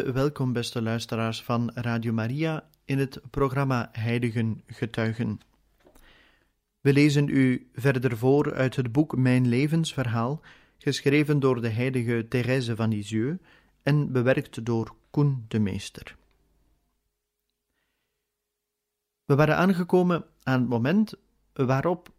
Welkom, 0.00 0.52
beste 0.52 0.82
luisteraars 0.82 1.42
van 1.42 1.70
Radio 1.74 2.12
Maria, 2.12 2.68
in 2.84 2.98
het 2.98 3.20
programma 3.30 3.88
Heiligen 3.92 4.62
Getuigen. 4.66 5.40
We 6.80 6.92
lezen 6.92 7.28
u 7.28 7.70
verder 7.74 8.16
voor 8.16 8.54
uit 8.54 8.76
het 8.76 8.92
boek 8.92 9.16
Mijn 9.16 9.48
levensverhaal, 9.48 10.40
geschreven 10.78 11.40
door 11.40 11.60
de 11.60 11.68
heilige 11.68 12.26
Thérèse 12.28 12.76
van 12.76 12.88
Lisieux 12.88 13.42
en 13.82 14.12
bewerkt 14.12 14.64
door 14.64 14.94
Koen 15.10 15.44
de 15.48 15.58
Meester. 15.58 16.16
We 19.24 19.34
waren 19.34 19.56
aangekomen 19.56 20.24
aan 20.42 20.60
het 20.60 20.68
moment 20.68 21.14
waarop 21.52 22.12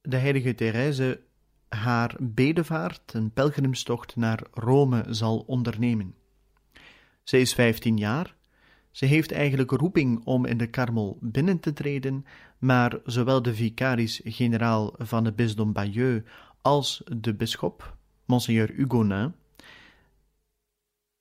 de 0.00 0.16
heilige 0.16 0.54
Thérèse 0.54 1.20
haar 1.68 2.16
bedevaart, 2.20 3.12
een 3.14 3.30
pelgrimstocht 3.30 4.16
naar 4.16 4.42
Rome, 4.50 5.04
zal 5.08 5.44
ondernemen. 5.46 6.18
Zij 7.22 7.40
is 7.40 7.54
15 7.54 7.96
jaar. 7.96 8.34
Ze 8.90 9.06
heeft 9.06 9.32
eigenlijk 9.32 9.70
roeping 9.70 10.24
om 10.24 10.44
in 10.44 10.58
de 10.58 10.66
Karmel 10.66 11.18
binnen 11.20 11.60
te 11.60 11.72
treden, 11.72 12.26
maar 12.58 12.98
zowel 13.04 13.42
de 13.42 13.54
vicaris-generaal 13.54 14.94
van 14.98 15.24
het 15.24 15.36
bisdom 15.36 15.72
Bayeux 15.72 16.28
als 16.62 17.02
de 17.16 17.34
bisschop, 17.34 17.96
Monseigneur 18.24 18.70
Hugonin, 18.76 19.34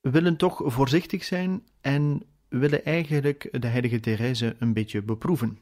willen 0.02 0.38
toch 0.38 0.61
voorzichtig 0.64 1.23
zijn 1.23 1.64
en 1.81 2.23
willen 2.47 2.86
eigenlijk 2.86 3.47
de 3.59 3.67
heilige 3.67 4.00
Therese 4.00 4.55
een 4.59 4.73
beetje 4.73 5.02
beproeven. 5.02 5.59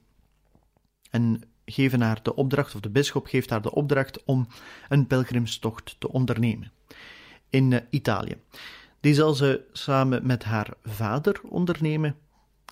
En 1.10 1.42
geven 1.66 2.02
haar 2.02 2.24
de 2.24 2.36
opdracht, 2.36 2.76
of 2.76 2.82
de 2.82 2.90
bisschop 2.90 3.26
geeft 3.26 3.50
haar 3.50 3.62
de 3.62 3.74
opdracht 3.74 4.24
om 4.24 4.48
een 4.90 5.08
pelgrimstocht 5.08 5.96
te 6.00 6.12
ondernemen 6.12 6.72
in 7.50 7.74
eh, 7.74 7.82
Italië. 7.90 8.36
Die 9.00 9.14
zal 9.14 9.34
ze 9.34 9.66
samen 9.72 10.26
met 10.26 10.44
haar 10.44 10.74
vader 10.84 11.42
ondernemen 11.44 12.18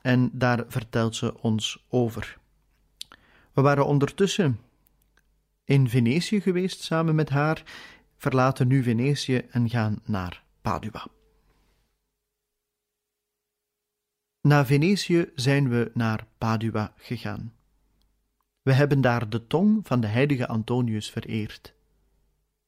en 0.02 0.30
daar 0.34 0.64
vertelt 0.68 1.16
ze 1.16 1.42
ons 1.42 1.86
over. 1.90 2.38
We 3.54 3.62
waren 3.62 3.86
ondertussen 3.86 4.60
in 5.64 5.90
Venetië 5.90 6.42
geweest 6.42 6.82
samen 6.82 7.16
met 7.16 7.30
haar, 7.30 7.64
verlaten 8.18 8.68
nu 8.68 8.84
Venetië 8.84 9.38
en 9.38 9.70
gaan 9.70 10.02
naar 10.04 10.44
Padua. 10.62 11.08
Na 14.42 14.66
Venetië 14.66 15.32
zijn 15.36 15.70
we 15.70 15.92
naar 15.94 16.28
Padua 16.38 16.94
gegaan. 16.98 17.54
We 18.62 18.74
hebben 18.74 19.02
daar 19.02 19.30
de 19.30 19.48
tong 19.48 19.88
van 19.88 20.00
de 20.00 20.08
heilige 20.08 20.48
Antonius 20.48 21.10
vereerd. 21.10 21.74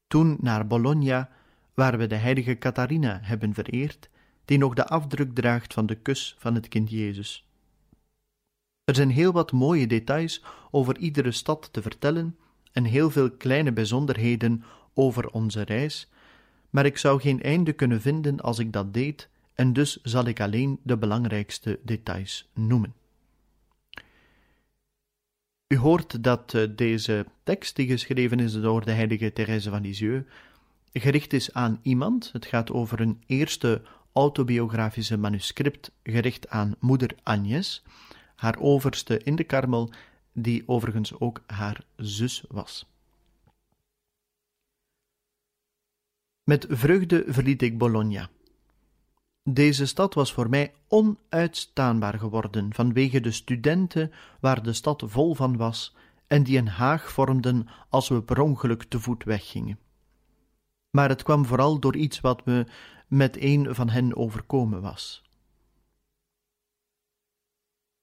Toen 0.08 0.38
naar 0.40 0.68
Bologna 0.68 1.30
waar 1.78 1.98
we 1.98 2.08
de 2.08 2.16
heilige 2.16 2.58
Catharina 2.58 3.20
hebben 3.22 3.54
vereerd, 3.54 4.10
die 4.46 4.58
nog 4.58 4.74
de 4.74 4.86
afdruk 4.86 5.36
draagt 5.36 5.74
van 5.74 5.86
de 5.86 5.96
kus 5.96 6.36
van 6.38 6.56
het 6.56 6.68
kind 6.68 6.90
Jezus. 6.90 7.48
Er 8.84 8.96
zijn 8.96 9.10
heel 9.10 9.32
wat 9.32 9.52
mooie 9.52 9.88
details 9.88 10.44
over 10.72 10.98
iedere 10.98 11.32
stad 11.32 11.70
te 11.72 11.82
vertellen 11.82 12.38
en 12.72 12.84
heel 12.84 13.10
veel 13.10 13.32
kleine 13.32 13.72
bijzonderheden 13.72 14.64
over 14.94 15.30
onze 15.30 15.62
reis, 15.62 16.10
maar 16.70 16.86
ik 16.86 16.98
zou 16.98 17.22
geen 17.22 17.42
einde 17.42 17.74
kunnen 17.74 18.02
vinden 18.02 18.40
als 18.40 18.60
ik 18.60 18.74
dat 18.74 18.94
deed, 18.94 19.30
en 19.54 19.74
dus 19.74 20.02
zal 20.04 20.26
ik 20.26 20.40
alleen 20.40 20.80
de 20.84 20.98
belangrijkste 20.98 21.80
details 21.84 22.50
noemen. 22.54 22.94
U 25.68 25.78
hoort 25.78 26.24
dat 26.24 26.54
eh, 26.54 26.64
deze 26.76 27.26
tekst, 27.44 27.76
die 27.76 27.88
geschreven 27.88 28.40
is 28.40 28.54
door 28.54 28.86
de 28.86 28.92
heilige 28.92 29.34
Therese 29.34 29.70
van 29.70 29.82
Lisieux, 29.82 30.26
gericht 31.00 31.34
is 31.34 31.54
aan 31.54 31.80
iemand. 31.82 32.30
Het 32.32 32.46
gaat 32.46 32.72
over 32.72 33.02
een 33.02 33.24
eerste 33.26 33.82
autobiografische 34.12 35.18
manuscript 35.18 35.92
gericht 36.04 36.50
aan 36.50 36.76
moeder 36.80 37.16
Agnes, 37.24 37.84
haar 38.36 38.60
overste 38.60 39.24
in 39.24 39.36
de 39.36 39.44
Karmel, 39.44 39.92
die 40.34 40.64
overigens 40.68 41.20
ook 41.20 41.42
haar 41.48 41.84
zus 41.96 42.44
was. 42.48 42.86
Met 46.44 46.66
vreugde 46.70 47.24
verliet 47.28 47.62
ik 47.62 47.78
Bologna. 47.78 48.30
Deze 49.44 49.86
stad 49.86 50.14
was 50.14 50.34
voor 50.34 50.50
mij 50.50 50.74
onuitstaanbaar 50.88 52.20
geworden 52.20 52.74
vanwege 52.74 53.20
de 53.20 53.32
studenten 53.32 54.12
waar 54.40 54.64
de 54.64 54.74
stad 54.74 55.04
vol 55.06 55.36
van 55.36 55.58
was 55.58 55.96
en 56.28 56.44
die 56.44 56.58
een 56.58 56.68
haag 56.68 57.12
vormden 57.12 57.68
als 57.90 58.08
we 58.08 58.24
per 58.24 58.40
ongeluk 58.40 58.84
te 58.84 59.00
voet 59.00 59.24
weggingen 59.24 59.80
maar 60.90 61.10
het 61.10 61.24
kwam 61.24 61.46
vooral 61.46 61.80
door 61.80 61.96
iets 61.96 62.20
wat 62.20 62.46
me 62.46 62.66
met 63.08 63.42
een 63.42 63.76
van 63.76 63.90
hen 63.90 64.16
overkomen 64.16 64.82
was. 64.82 65.26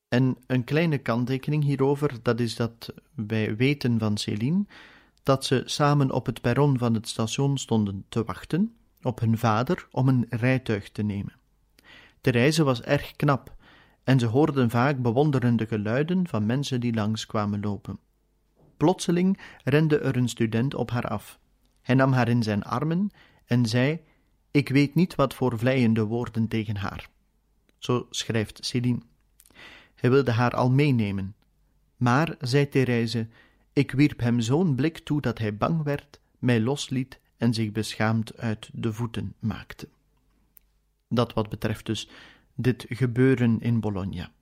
En 0.08 0.36
een 0.46 0.64
kleine 0.64 0.98
kanttekening 0.98 1.64
hierover, 1.64 2.22
dat 2.22 2.40
is 2.40 2.56
dat 2.56 2.94
wij 3.14 3.56
weten 3.56 3.98
van 3.98 4.18
Céline 4.18 4.64
dat 5.22 5.44
ze 5.44 5.62
samen 5.64 6.10
op 6.10 6.26
het 6.26 6.40
perron 6.40 6.78
van 6.78 6.94
het 6.94 7.08
station 7.08 7.58
stonden 7.58 8.04
te 8.08 8.24
wachten 8.24 8.76
op 9.02 9.20
hun 9.20 9.38
vader 9.38 9.88
om 9.90 10.08
een 10.08 10.26
rijtuig 10.28 10.90
te 10.90 11.02
nemen. 11.02 11.32
De 12.20 12.30
reize 12.30 12.64
was 12.64 12.82
erg 12.82 13.16
knap 13.16 13.56
en 14.04 14.18
ze 14.18 14.26
hoorden 14.26 14.70
vaak 14.70 15.02
bewonderende 15.02 15.66
geluiden 15.66 16.28
van 16.28 16.46
mensen 16.46 16.80
die 16.80 16.94
langs 16.94 17.26
kwamen 17.26 17.60
lopen. 17.60 17.98
Plotseling 18.76 19.40
rende 19.64 19.98
er 19.98 20.16
een 20.16 20.28
student 20.28 20.74
op 20.74 20.90
haar 20.90 21.08
af. 21.08 21.38
Hij 21.84 21.94
nam 21.94 22.12
haar 22.12 22.28
in 22.28 22.42
zijn 22.42 22.62
armen 22.62 23.10
en 23.44 23.66
zei: 23.66 24.00
Ik 24.50 24.68
weet 24.68 24.94
niet 24.94 25.14
wat 25.14 25.34
voor 25.34 25.58
vleiende 25.58 26.04
woorden 26.04 26.48
tegen 26.48 26.76
haar. 26.76 27.08
Zo 27.78 28.06
schrijft 28.10 28.64
Céline. 28.64 29.00
Hij 29.94 30.10
wilde 30.10 30.32
haar 30.32 30.50
al 30.50 30.70
meenemen. 30.70 31.34
Maar, 31.96 32.34
zei 32.40 32.68
Therese, 32.68 33.28
ik 33.72 33.90
wierp 33.90 34.20
hem 34.20 34.40
zo'n 34.40 34.74
blik 34.74 34.98
toe 34.98 35.20
dat 35.20 35.38
hij 35.38 35.56
bang 35.56 35.82
werd, 35.82 36.20
mij 36.38 36.60
losliet 36.60 37.20
en 37.36 37.54
zich 37.54 37.72
beschaamd 37.72 38.36
uit 38.36 38.70
de 38.72 38.92
voeten 38.92 39.34
maakte. 39.38 39.88
Dat 41.08 41.32
wat 41.32 41.48
betreft 41.48 41.86
dus 41.86 42.08
dit 42.54 42.86
gebeuren 42.88 43.60
in 43.60 43.80
Bologna. 43.80 44.32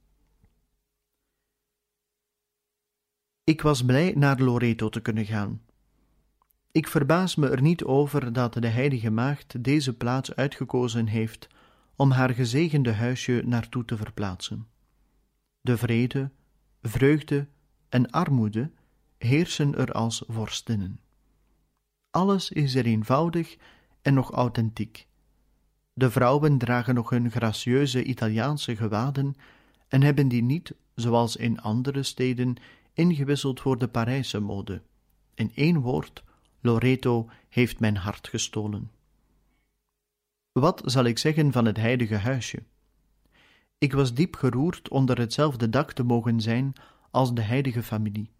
Ik 3.44 3.62
was 3.62 3.84
blij 3.84 4.12
naar 4.16 4.40
Loreto 4.40 4.88
te 4.88 5.00
kunnen 5.00 5.24
gaan. 5.24 5.60
Ik 6.72 6.88
verbaas 6.88 7.34
me 7.34 7.48
er 7.48 7.62
niet 7.62 7.84
over 7.84 8.32
dat 8.32 8.52
de 8.52 8.66
Heilige 8.66 9.10
Maagd 9.10 9.64
deze 9.64 9.96
plaats 9.96 10.34
uitgekozen 10.34 11.06
heeft 11.06 11.48
om 11.96 12.10
haar 12.10 12.30
gezegende 12.30 12.92
huisje 12.92 13.42
naartoe 13.44 13.84
te 13.84 13.96
verplaatsen. 13.96 14.66
De 15.60 15.76
vrede, 15.76 16.30
vreugde 16.82 17.48
en 17.88 18.10
armoede 18.10 18.70
heersen 19.18 19.74
er 19.74 19.92
als 19.92 20.24
vorstinnen. 20.26 21.00
Alles 22.10 22.50
is 22.50 22.74
er 22.74 22.86
eenvoudig 22.86 23.56
en 24.02 24.14
nog 24.14 24.30
authentiek. 24.30 25.06
De 25.92 26.10
vrouwen 26.10 26.58
dragen 26.58 26.94
nog 26.94 27.10
hun 27.10 27.30
gracieuze 27.30 28.04
Italiaanse 28.04 28.76
gewaden 28.76 29.34
en 29.88 30.02
hebben 30.02 30.28
die 30.28 30.42
niet, 30.42 30.74
zoals 30.94 31.36
in 31.36 31.60
andere 31.60 32.02
steden, 32.02 32.56
ingewisseld 32.92 33.60
voor 33.60 33.78
de 33.78 33.88
Parijse 33.88 34.40
mode. 34.40 34.82
In 35.34 35.52
één 35.54 35.80
woord, 35.80 36.24
Loreto 36.64 37.28
heeft 37.48 37.80
mijn 37.80 37.96
hart 37.96 38.28
gestolen. 38.28 38.90
Wat 40.52 40.82
zal 40.84 41.04
ik 41.04 41.18
zeggen 41.18 41.52
van 41.52 41.64
het 41.64 41.76
heilige 41.76 42.16
huisje? 42.16 42.62
Ik 43.78 43.92
was 43.92 44.14
diep 44.14 44.34
geroerd 44.34 44.88
onder 44.88 45.18
hetzelfde 45.18 45.68
dak 45.68 45.92
te 45.92 46.02
mogen 46.02 46.40
zijn 46.40 46.72
als 47.10 47.34
de 47.34 47.42
heilige 47.42 47.82
familie, 47.82 48.30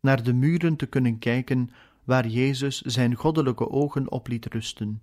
naar 0.00 0.22
de 0.22 0.32
muren 0.32 0.76
te 0.76 0.86
kunnen 0.86 1.18
kijken 1.18 1.70
waar 2.04 2.26
Jezus 2.26 2.80
zijn 2.80 3.14
goddelijke 3.14 3.70
ogen 3.70 4.10
op 4.10 4.28
liet 4.28 4.46
rusten, 4.46 5.02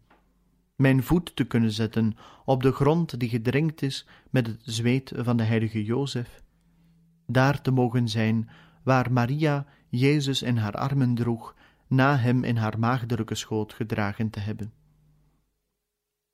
mijn 0.76 1.04
voet 1.04 1.36
te 1.36 1.44
kunnen 1.44 1.72
zetten 1.72 2.18
op 2.46 2.64
de 2.64 2.72
grond 2.72 3.20
die 3.20 3.30
gedrenkt 3.30 3.82
is 3.82 4.08
met 4.30 4.48
het 4.48 4.62
zweet 4.64 5.12
van 5.16 5.38
de 5.38 5.44
heilige 5.44 5.84
Jozef, 5.84 6.42
daar 7.26 7.62
te 7.62 7.72
mogen 7.72 8.08
zijn 8.08 8.50
waar 8.84 9.12
Maria 9.12 9.66
Jezus 9.90 10.42
in 10.42 10.58
haar 10.58 10.74
armen 10.74 11.16
droeg, 11.16 11.56
na 11.90 12.18
hem 12.18 12.44
in 12.44 12.58
haar 12.58 12.80
maagdelijke 12.80 13.36
schoot 13.36 13.74
gedragen 13.74 14.30
te 14.30 14.40
hebben. 14.40 14.74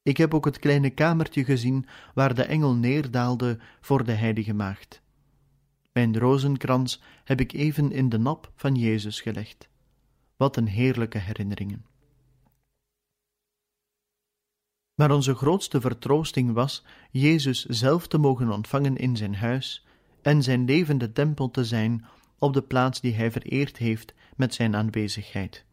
Ik 0.01 0.17
heb 0.17 0.33
ook 0.33 0.45
het 0.45 0.59
kleine 0.59 0.89
kamertje 0.89 1.43
gezien 1.43 1.85
waar 2.13 2.35
de 2.35 2.43
engel 2.43 2.75
neerdaalde 2.75 3.59
voor 3.81 4.03
de 4.03 4.11
heilige 4.11 4.53
maagd. 4.53 5.01
Mijn 5.91 6.19
rozenkrans 6.19 7.01
heb 7.23 7.39
ik 7.39 7.53
even 7.53 7.91
in 7.91 8.09
de 8.09 8.17
nap 8.17 8.51
van 8.55 8.75
Jezus 8.75 9.21
gelegd. 9.21 9.69
Wat 10.37 10.57
een 10.57 10.67
heerlijke 10.67 11.17
herinneringen. 11.17 11.85
Maar 14.95 15.11
onze 15.11 15.35
grootste 15.35 15.81
vertroosting 15.81 16.53
was 16.53 16.85
Jezus 17.11 17.65
zelf 17.65 18.07
te 18.07 18.17
mogen 18.17 18.51
ontvangen 18.51 18.95
in 18.95 19.17
zijn 19.17 19.35
huis 19.35 19.85
en 20.21 20.43
zijn 20.43 20.65
levende 20.65 21.11
tempel 21.11 21.51
te 21.51 21.65
zijn 21.65 22.05
op 22.39 22.53
de 22.53 22.61
plaats 22.61 23.01
die 23.01 23.13
hij 23.13 23.31
vereerd 23.31 23.77
heeft 23.77 24.13
met 24.35 24.53
zijn 24.53 24.75
aanwezigheid. 24.75 25.65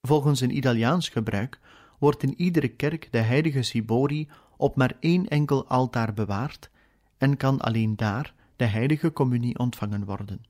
Volgens 0.00 0.40
een 0.40 0.56
Italiaans 0.56 1.08
gebruik 1.08 1.60
wordt 1.98 2.22
in 2.22 2.40
iedere 2.40 2.68
kerk 2.68 3.08
de 3.10 3.18
heilige 3.18 3.62
Sibori 3.62 4.28
op 4.56 4.76
maar 4.76 4.96
één 5.00 5.28
enkel 5.28 5.66
altaar 5.66 6.14
bewaard 6.14 6.70
en 7.18 7.36
kan 7.36 7.60
alleen 7.60 7.96
daar 7.96 8.34
de 8.56 8.64
heilige 8.64 9.12
communie 9.12 9.58
ontvangen 9.58 10.04
worden. 10.04 10.44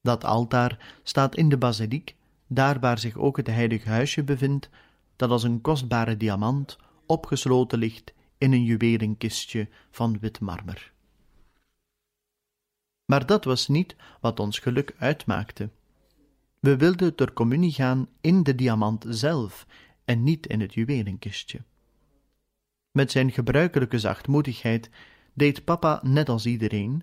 Dat 0.00 0.24
altaar 0.24 0.98
staat 1.02 1.36
in 1.36 1.48
de 1.48 1.58
basiliek, 1.58 2.14
daar 2.46 2.80
waar 2.80 2.98
zich 2.98 3.16
ook 3.16 3.36
het 3.36 3.46
heilige 3.46 3.88
huisje 3.88 4.24
bevindt, 4.24 4.68
dat 5.16 5.30
als 5.30 5.42
een 5.42 5.60
kostbare 5.60 6.16
diamant 6.16 6.78
opgesloten 7.06 7.78
ligt 7.78 8.12
in 8.38 8.52
een 8.52 8.64
juwelenkistje 8.64 9.68
van 9.90 10.18
wit 10.18 10.40
marmer. 10.40 10.92
Maar 13.08 13.26
dat 13.26 13.44
was 13.44 13.68
niet 13.68 13.96
wat 14.20 14.40
ons 14.40 14.58
geluk 14.58 14.94
uitmaakte. 14.98 15.70
We 16.60 16.76
wilden 16.76 17.14
ter 17.14 17.32
communie 17.32 17.72
gaan 17.72 18.08
in 18.20 18.42
de 18.42 18.54
diamant 18.54 19.04
zelf 19.08 19.66
en 20.04 20.22
niet 20.22 20.46
in 20.46 20.60
het 20.60 20.74
juwelenkistje. 20.74 21.62
Met 22.90 23.10
zijn 23.10 23.32
gebruikelijke 23.32 23.98
zachtmoedigheid 23.98 24.90
deed 25.34 25.64
papa 25.64 26.00
net 26.02 26.28
als 26.28 26.46
iedereen, 26.46 27.02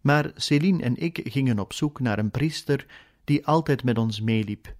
maar 0.00 0.30
Céline 0.34 0.82
en 0.82 0.96
ik 0.96 1.20
gingen 1.24 1.58
op 1.58 1.72
zoek 1.72 2.00
naar 2.00 2.18
een 2.18 2.30
priester 2.30 2.86
die 3.24 3.46
altijd 3.46 3.84
met 3.84 3.98
ons 3.98 4.20
meeliep 4.20 4.74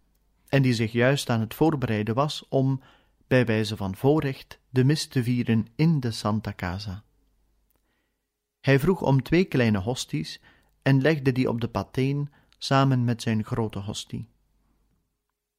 en 0.49 0.63
die 0.63 0.75
zich 0.75 0.93
juist 0.93 1.31
aan 1.31 1.41
het 1.41 1.55
voorbereiden 1.55 2.15
was 2.15 2.47
om, 2.49 2.81
bij 3.27 3.47
wijze 3.47 3.77
van 3.77 3.97
voorrecht, 3.97 4.59
de 4.71 4.85
mis 4.85 5.07
te 5.07 5.23
vieren 5.23 5.67
in 5.77 6.01
de 6.01 6.11
Santa 6.11 6.53
Casa. 6.57 7.05
Hij 8.61 8.79
vroeg 8.79 9.03
om 9.03 9.23
twee 9.23 9.45
kleine 9.45 9.79
hosties 9.79 10.41
en 10.87 11.01
legde 11.01 11.33
die 11.33 11.49
op 11.49 11.61
de 11.61 11.69
pateen 11.69 12.31
samen 12.59 13.05
met 13.05 13.23
zijn 13.23 13.45
grote 13.45 13.79
hostie. 13.79 14.29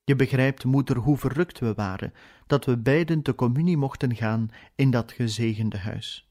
Je 0.03 0.15
begrijpt, 0.15 0.63
moeder, 0.63 0.97
hoe 0.97 1.18
verrukt 1.18 1.59
we 1.59 1.74
waren 1.74 2.13
dat 2.45 2.65
we 2.65 2.77
beiden 2.77 3.21
te 3.21 3.35
communie 3.35 3.77
mochten 3.77 4.15
gaan 4.15 4.50
in 4.75 4.91
dat 4.91 5.12
gezegende 5.12 5.77
huis. 5.77 6.29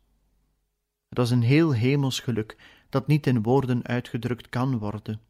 Het 1.08 1.18
was 1.18 1.30
een 1.30 1.42
heel 1.42 1.72
hemels 1.72 2.20
geluk 2.20 2.56
dat 2.88 3.06
niet 3.06 3.26
in 3.26 3.42
woorden 3.42 3.86
uitgedrukt 3.86 4.48
kan 4.48 4.78
worden. 4.78 5.20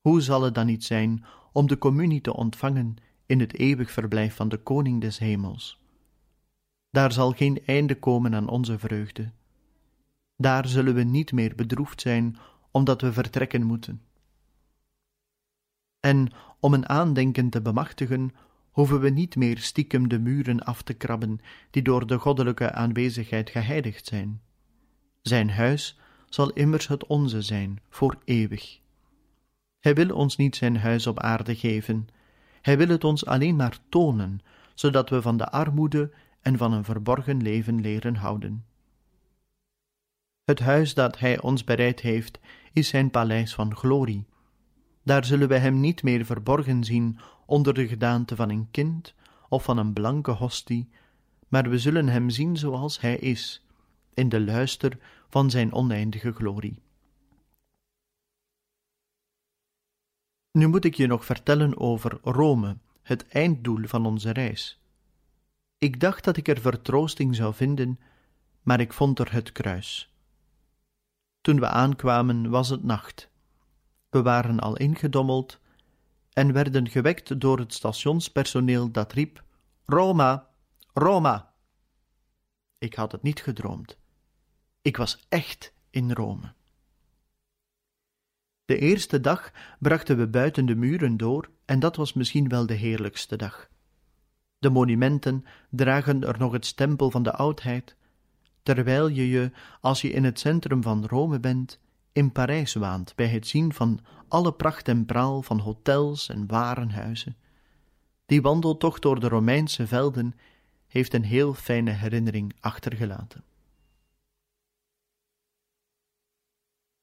Hoe 0.00 0.20
zal 0.20 0.42
het 0.42 0.54
dan 0.54 0.66
niet 0.66 0.84
zijn 0.84 1.24
om 1.52 1.66
de 1.66 1.78
communie 1.78 2.20
te 2.20 2.34
ontvangen 2.34 2.96
in 3.26 3.40
het 3.40 3.58
eeuwig 3.58 3.90
verblijf 3.90 4.34
van 4.34 4.48
de 4.48 4.58
Koning 4.58 5.00
des 5.00 5.18
Hemels? 5.18 5.80
Daar 6.90 7.12
zal 7.12 7.32
geen 7.32 7.62
einde 7.66 7.98
komen 7.98 8.34
aan 8.34 8.48
onze 8.48 8.78
vreugde. 8.78 9.32
Daar 10.40 10.68
zullen 10.68 10.94
we 10.94 11.02
niet 11.02 11.32
meer 11.32 11.54
bedroefd 11.54 12.00
zijn 12.00 12.36
omdat 12.70 13.00
we 13.00 13.12
vertrekken 13.12 13.62
moeten. 13.62 14.02
En 16.00 16.32
om 16.60 16.74
een 16.74 16.88
aandenken 16.88 17.50
te 17.50 17.62
bemachtigen, 17.62 18.34
hoeven 18.70 19.00
we 19.00 19.10
niet 19.10 19.36
meer 19.36 19.58
stiekem 19.58 20.08
de 20.08 20.18
muren 20.18 20.60
af 20.60 20.82
te 20.82 20.94
krabben 20.94 21.40
die 21.70 21.82
door 21.82 22.06
de 22.06 22.18
goddelijke 22.18 22.72
aanwezigheid 22.72 23.50
geheiligd 23.50 24.06
zijn. 24.06 24.40
Zijn 25.22 25.50
huis 25.50 25.98
zal 26.28 26.50
immers 26.50 26.86
het 26.88 27.06
onze 27.06 27.42
zijn, 27.42 27.80
voor 27.88 28.18
eeuwig. 28.24 28.80
Hij 29.78 29.94
wil 29.94 30.14
ons 30.14 30.36
niet 30.36 30.56
zijn 30.56 30.76
huis 30.76 31.06
op 31.06 31.20
aarde 31.20 31.56
geven, 31.56 32.08
hij 32.60 32.78
wil 32.78 32.88
het 32.88 33.04
ons 33.04 33.26
alleen 33.26 33.56
maar 33.56 33.78
tonen, 33.88 34.40
zodat 34.74 35.10
we 35.10 35.22
van 35.22 35.36
de 35.36 35.50
armoede 35.50 36.12
en 36.40 36.56
van 36.56 36.72
een 36.72 36.84
verborgen 36.84 37.42
leven 37.42 37.80
leren 37.80 38.14
houden. 38.14 38.64
Het 40.44 40.58
huis 40.58 40.94
dat 40.94 41.18
hij 41.18 41.40
ons 41.40 41.64
bereid 41.64 42.00
heeft, 42.00 42.38
is 42.72 42.88
zijn 42.88 43.10
paleis 43.10 43.54
van 43.54 43.76
glorie. 43.76 44.26
Daar 45.02 45.24
zullen 45.24 45.48
wij 45.48 45.58
hem 45.58 45.80
niet 45.80 46.02
meer 46.02 46.24
verborgen 46.24 46.84
zien 46.84 47.18
onder 47.46 47.74
de 47.74 47.88
gedaante 47.88 48.36
van 48.36 48.50
een 48.50 48.68
kind 48.70 49.14
of 49.48 49.64
van 49.64 49.78
een 49.78 49.92
blanke 49.92 50.30
hostie, 50.30 50.88
maar 51.48 51.70
we 51.70 51.78
zullen 51.78 52.08
hem 52.08 52.30
zien 52.30 52.56
zoals 52.56 53.00
hij 53.00 53.16
is, 53.16 53.66
in 54.14 54.28
de 54.28 54.40
luister 54.40 54.98
van 55.28 55.50
zijn 55.50 55.72
oneindige 55.72 56.32
glorie. 56.32 56.82
Nu 60.52 60.66
moet 60.66 60.84
ik 60.84 60.94
je 60.94 61.06
nog 61.06 61.24
vertellen 61.24 61.78
over 61.78 62.18
Rome, 62.22 62.76
het 63.02 63.28
einddoel 63.28 63.86
van 63.86 64.06
onze 64.06 64.30
reis. 64.30 64.80
Ik 65.78 66.00
dacht 66.00 66.24
dat 66.24 66.36
ik 66.36 66.48
er 66.48 66.60
vertroosting 66.60 67.34
zou 67.34 67.54
vinden, 67.54 68.00
maar 68.62 68.80
ik 68.80 68.92
vond 68.92 69.18
er 69.18 69.32
het 69.32 69.52
kruis. 69.52 70.14
Toen 71.40 71.60
we 71.60 71.66
aankwamen 71.66 72.50
was 72.50 72.68
het 72.68 72.82
nacht. 72.82 73.30
We 74.10 74.22
waren 74.22 74.60
al 74.60 74.76
ingedommeld 74.76 75.60
en 76.32 76.52
werden 76.52 76.88
gewekt 76.88 77.40
door 77.40 77.58
het 77.58 77.74
stationspersoneel 77.74 78.90
dat 78.90 79.12
riep: 79.12 79.44
Roma, 79.84 80.48
Roma! 80.92 81.54
Ik 82.78 82.94
had 82.94 83.12
het 83.12 83.22
niet 83.22 83.42
gedroomd. 83.42 83.98
Ik 84.82 84.96
was 84.96 85.26
echt 85.28 85.72
in 85.90 86.12
Rome. 86.12 86.52
De 88.64 88.78
eerste 88.78 89.20
dag 89.20 89.52
brachten 89.78 90.16
we 90.16 90.28
buiten 90.28 90.66
de 90.66 90.74
muren 90.74 91.16
door, 91.16 91.50
en 91.64 91.80
dat 91.80 91.96
was 91.96 92.12
misschien 92.12 92.48
wel 92.48 92.66
de 92.66 92.74
heerlijkste 92.74 93.36
dag. 93.36 93.68
De 94.58 94.70
monumenten 94.70 95.44
dragen 95.70 96.24
er 96.24 96.38
nog 96.38 96.52
het 96.52 96.66
stempel 96.66 97.10
van 97.10 97.22
de 97.22 97.32
oudheid, 97.32 97.96
terwijl 98.62 99.08
je 99.08 99.28
je, 99.28 99.50
als 99.80 100.00
je 100.00 100.10
in 100.10 100.24
het 100.24 100.38
centrum 100.38 100.82
van 100.82 101.06
Rome 101.06 101.40
bent, 101.40 101.80
in 102.12 102.32
Parijs 102.32 102.74
waant 102.74 103.14
bij 103.14 103.28
het 103.28 103.46
zien 103.46 103.72
van 103.72 104.00
alle 104.28 104.52
pracht 104.52 104.88
en 104.88 105.06
praal 105.06 105.42
van 105.42 105.58
hotels 105.58 106.28
en 106.28 106.46
warenhuizen. 106.46 107.36
Die 108.26 108.42
wandeltocht 108.42 109.02
door 109.02 109.20
de 109.20 109.28
Romeinse 109.28 109.86
velden 109.86 110.34
heeft 110.86 111.14
een 111.14 111.24
heel 111.24 111.54
fijne 111.54 111.90
herinnering 111.90 112.52
achtergelaten. 112.60 113.44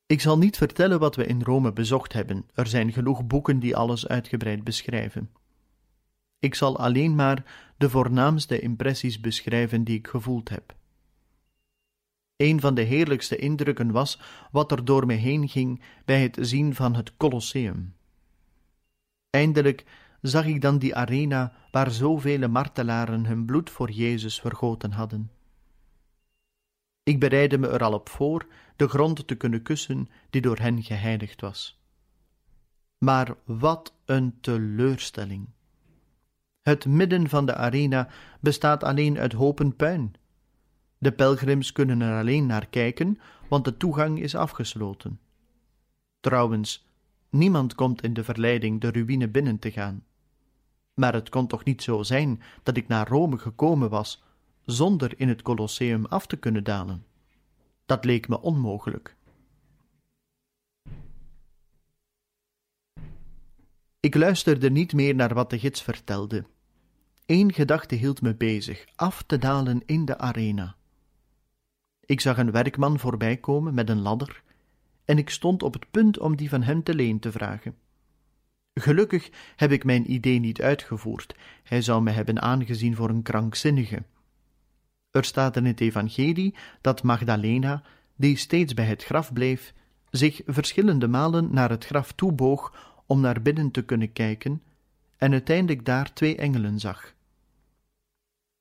Ik 0.06 0.22
zal 0.22 0.38
niet 0.38 0.58
vertellen 0.58 1.00
wat 1.00 1.16
we 1.16 1.26
in 1.26 1.42
Rome 1.42 1.74
bezocht 1.74 2.14
hebben, 2.14 2.50
er 2.54 2.68
zijn 2.68 2.92
genoeg 2.92 3.28
boeken 3.28 3.60
die 3.60 3.76
alles 3.76 4.08
uitgebreid 4.08 4.64
beschrijven. 4.64 5.32
Ik 6.40 6.56
zal 6.56 6.78
alleen 6.78 7.16
maar 7.16 7.72
de 7.78 7.90
voornaamste 7.90 8.60
impressies 8.60 9.20
beschrijven 9.20 9.84
die 9.84 9.98
ik 9.98 10.08
gevoeld 10.08 10.50
heb. 10.50 10.77
Een 12.38 12.60
van 12.60 12.76
de 12.76 12.82
heerlijkste 12.82 13.36
indrukken 13.36 13.92
was 13.92 14.20
wat 14.52 14.72
er 14.72 14.86
door 14.86 15.06
me 15.06 15.14
heen 15.14 15.50
ging 15.50 15.82
bij 16.06 16.22
het 16.22 16.38
zien 16.42 16.76
van 16.76 16.96
het 16.96 17.18
Colosseum. 17.18 17.96
Eindelijk 19.30 19.86
zag 20.22 20.46
ik 20.46 20.62
dan 20.62 20.78
die 20.78 20.96
arena 20.96 21.54
waar 21.72 21.92
zoveel 21.92 22.50
martelaren 22.50 23.26
hun 23.26 23.46
bloed 23.46 23.70
voor 23.70 23.92
Jezus 23.92 24.40
vergoten 24.40 24.92
hadden. 24.92 25.32
Ik 27.04 27.20
bereidde 27.20 27.58
me 27.58 27.68
er 27.68 27.84
al 27.84 27.94
op 27.94 28.10
voor 28.10 28.48
de 28.76 28.88
grond 28.88 29.28
te 29.28 29.36
kunnen 29.36 29.62
kussen 29.62 30.10
die 30.30 30.42
door 30.42 30.58
hen 30.58 30.84
geheiligd 30.84 31.42
was. 31.42 31.82
Maar 32.98 33.36
wat 33.46 33.94
een 34.06 34.38
teleurstelling! 34.42 35.50
Het 36.62 36.86
midden 36.86 37.30
van 37.30 37.46
de 37.46 37.56
arena 37.56 38.10
bestaat 38.40 38.84
alleen 38.84 39.20
uit 39.20 39.34
hopen 39.34 39.76
puin. 39.76 40.16
De 40.98 41.12
pelgrims 41.12 41.72
kunnen 41.72 42.02
er 42.02 42.20
alleen 42.20 42.46
naar 42.46 42.68
kijken, 42.68 43.20
want 43.50 43.66
de 43.66 43.78
toegang 43.78 44.20
is 44.20 44.36
afgesloten. 44.36 45.20
Trouwens, 46.20 46.88
niemand 47.30 47.76
komt 47.76 48.04
in 48.04 48.14
de 48.14 48.24
verleiding 48.24 48.82
de 48.82 48.92
ruïne 48.92 49.28
binnen 49.28 49.60
te 49.60 49.72
gaan. 49.72 50.06
Maar 50.94 51.14
het 51.14 51.30
kon 51.30 51.48
toch 51.48 51.64
niet 51.64 51.82
zo 51.82 52.04
zijn 52.04 52.42
dat 52.64 52.78
ik 52.78 52.88
naar 52.88 53.08
Rome 53.08 53.38
gekomen 53.38 53.90
was 53.90 54.24
zonder 54.66 55.20
in 55.20 55.28
het 55.28 55.42
Colosseum 55.42 56.06
af 56.06 56.28
te 56.28 56.38
kunnen 56.38 56.64
dalen. 56.64 57.06
Dat 57.86 58.06
leek 58.06 58.28
me 58.28 58.42
onmogelijk. 58.42 59.16
Ik 64.00 64.16
luisterde 64.16 64.70
niet 64.70 64.94
meer 64.94 65.16
naar 65.16 65.34
wat 65.34 65.50
de 65.50 65.60
gids 65.60 65.82
vertelde. 65.82 66.46
Eén 67.26 67.54
gedachte 67.54 67.96
hield 67.96 68.22
me 68.22 68.36
bezig: 68.36 68.86
af 68.96 69.24
te 69.24 69.38
dalen 69.38 69.82
in 69.86 70.06
de 70.06 70.18
arena. 70.18 70.77
Ik 72.08 72.22
zag 72.22 72.38
een 72.38 72.52
werkman 72.52 73.00
voorbij 73.00 73.38
komen 73.38 73.74
met 73.74 73.90
een 73.90 74.02
ladder, 74.02 74.44
en 75.06 75.18
ik 75.18 75.30
stond 75.30 75.64
op 75.64 75.74
het 75.74 75.92
punt 75.92 76.20
om 76.20 76.36
die 76.36 76.50
van 76.50 76.64
hem 76.64 76.84
te 76.84 76.96
leen 76.96 77.20
te 77.20 77.32
vragen. 77.32 77.76
Gelukkig 78.74 79.30
heb 79.56 79.72
ik 79.72 79.84
mijn 79.84 80.12
idee 80.12 80.40
niet 80.40 80.62
uitgevoerd, 80.62 81.36
hij 81.64 81.82
zou 81.82 82.02
me 82.02 82.12
hebben 82.12 82.42
aangezien 82.42 82.96
voor 82.96 83.10
een 83.10 83.22
krankzinnige. 83.22 84.04
Er 85.12 85.24
staat 85.24 85.56
in 85.56 85.66
het 85.66 85.82
Evangelie 85.82 86.56
dat 86.82 87.04
Magdalena, 87.04 87.84
die 88.16 88.38
steeds 88.38 88.74
bij 88.74 88.86
het 88.86 89.04
graf 89.04 89.34
bleef, 89.34 89.74
zich 90.10 90.42
verschillende 90.46 91.08
malen 91.08 91.54
naar 91.54 91.70
het 91.70 91.86
graf 91.86 92.12
toeboog 92.12 92.94
om 93.06 93.20
naar 93.20 93.42
binnen 93.42 93.72
te 93.72 93.84
kunnen 93.86 94.14
kijken, 94.14 94.62
en 95.18 95.32
uiteindelijk 95.32 95.86
daar 95.86 96.14
twee 96.14 96.36
engelen 96.36 96.80
zag. 96.80 97.16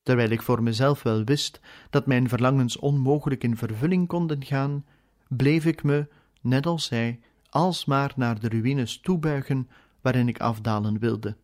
Terwijl 0.07 0.29
ik 0.29 0.41
voor 0.41 0.63
mezelf 0.63 1.03
wel 1.03 1.23
wist 1.23 1.59
dat 1.89 2.05
mijn 2.05 2.29
verlangens 2.29 2.77
onmogelijk 2.77 3.43
in 3.43 3.57
vervulling 3.57 4.07
konden 4.07 4.45
gaan, 4.45 4.85
bleef 5.27 5.65
ik 5.65 5.83
me, 5.83 6.07
net 6.41 6.65
als 6.65 6.85
zij, 6.85 7.19
alsmaar 7.49 8.13
naar 8.15 8.39
de 8.39 8.47
ruïnes 8.47 8.99
toebuigen 8.99 9.69
waarin 10.01 10.27
ik 10.27 10.39
afdalen 10.39 10.99
wilde. 10.99 11.37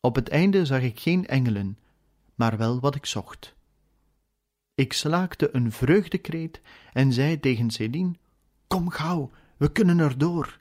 Op 0.00 0.14
het 0.14 0.28
einde 0.28 0.66
zag 0.66 0.82
ik 0.82 1.00
geen 1.00 1.26
engelen, 1.26 1.78
maar 2.34 2.56
wel 2.56 2.80
wat 2.80 2.94
ik 2.94 3.06
zocht. 3.06 3.54
Ik 4.74 4.92
slaakte 4.92 5.48
een 5.54 5.72
vreugdekreet 5.72 6.60
en 6.92 7.12
zei 7.12 7.40
tegen 7.40 7.70
Céline: 7.70 8.14
Kom 8.66 8.90
gauw, 8.90 9.30
we 9.56 9.72
kunnen 9.72 9.98
er 9.98 10.18
door. 10.18 10.60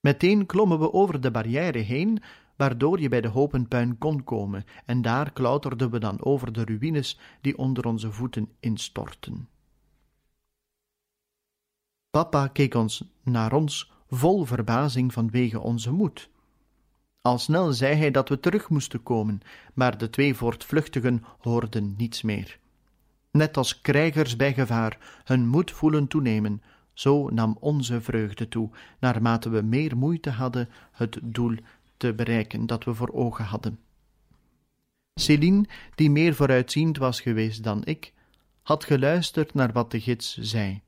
Meteen 0.00 0.46
klommen 0.46 0.78
we 0.78 0.92
over 0.92 1.20
de 1.20 1.30
barrière 1.30 1.78
heen, 1.78 2.22
waardoor 2.58 3.00
je 3.00 3.08
bij 3.08 3.20
de 3.20 3.28
hopen 3.28 3.68
puin 3.68 3.98
kon 3.98 4.24
komen, 4.24 4.64
en 4.84 5.02
daar 5.02 5.32
klauterden 5.32 5.90
we 5.90 5.98
dan 5.98 6.24
over 6.24 6.52
de 6.52 6.64
ruïnes 6.64 7.18
die 7.40 7.58
onder 7.58 7.86
onze 7.86 8.12
voeten 8.12 8.48
instortten. 8.60 9.48
Papa 12.10 12.46
keek 12.46 12.74
ons 12.74 13.04
naar 13.22 13.52
ons 13.52 13.92
vol 14.08 14.44
verbazing 14.44 15.12
vanwege 15.12 15.60
onze 15.60 15.92
moed. 15.92 16.30
Al 17.20 17.38
snel 17.38 17.72
zei 17.72 17.94
hij 17.94 18.10
dat 18.10 18.28
we 18.28 18.40
terug 18.40 18.68
moesten 18.68 19.02
komen, 19.02 19.40
maar 19.74 19.98
de 19.98 20.10
twee 20.10 20.34
voortvluchtigen 20.34 21.24
hoorden 21.38 21.94
niets 21.96 22.22
meer. 22.22 22.58
Net 23.30 23.56
als 23.56 23.80
krijgers 23.80 24.36
bij 24.36 24.54
gevaar 24.54 25.22
hun 25.24 25.46
moed 25.46 25.70
voelen 25.70 26.06
toenemen, 26.06 26.62
zo 26.92 27.28
nam 27.28 27.56
onze 27.60 28.00
vreugde 28.00 28.48
toe, 28.48 28.70
naarmate 29.00 29.48
we 29.48 29.62
meer 29.62 29.96
moeite 29.96 30.30
hadden 30.30 30.68
het 30.92 31.18
doel 31.22 31.56
te 31.98 32.14
bereiken 32.14 32.66
dat 32.66 32.84
we 32.84 32.94
voor 32.94 33.12
ogen 33.12 33.44
hadden. 33.44 33.78
Céline, 35.14 35.64
die 35.94 36.10
meer 36.10 36.34
vooruitziend 36.34 36.98
was 36.98 37.20
geweest 37.20 37.62
dan 37.62 37.84
ik, 37.84 38.12
had 38.62 38.84
geluisterd 38.84 39.54
naar 39.54 39.72
wat 39.72 39.90
de 39.90 40.00
gids 40.00 40.38
zei. 40.38 40.82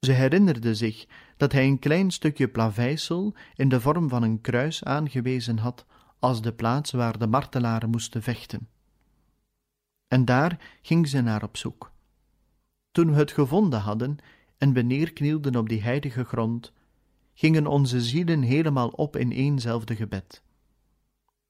Ze 0.00 0.12
herinnerde 0.12 0.74
zich 0.74 1.06
dat 1.36 1.52
hij 1.52 1.66
een 1.66 1.78
klein 1.78 2.10
stukje 2.10 2.48
plaveisel 2.48 3.34
in 3.54 3.68
de 3.68 3.80
vorm 3.80 4.08
van 4.08 4.22
een 4.22 4.40
kruis 4.40 4.84
aangewezen 4.84 5.58
had 5.58 5.86
als 6.18 6.42
de 6.42 6.52
plaats 6.52 6.90
waar 6.90 7.18
de 7.18 7.26
martelaren 7.26 7.90
moesten 7.90 8.22
vechten. 8.22 8.68
En 10.08 10.24
daar 10.24 10.78
ging 10.82 11.08
ze 11.08 11.20
naar 11.20 11.42
op 11.42 11.56
zoek. 11.56 11.92
Toen 12.90 13.12
we 13.12 13.18
het 13.18 13.32
gevonden 13.32 13.80
hadden 13.80 14.16
en 14.58 14.72
we 14.72 14.82
neerknielden 14.82 15.56
op 15.56 15.68
die 15.68 15.82
heilige 15.82 16.24
grond, 16.24 16.72
gingen 17.38 17.66
onze 17.66 18.00
zielen 18.00 18.42
helemaal 18.42 18.88
op 18.88 19.16
in 19.16 19.32
éénzelfde 19.32 19.96
gebed. 19.96 20.42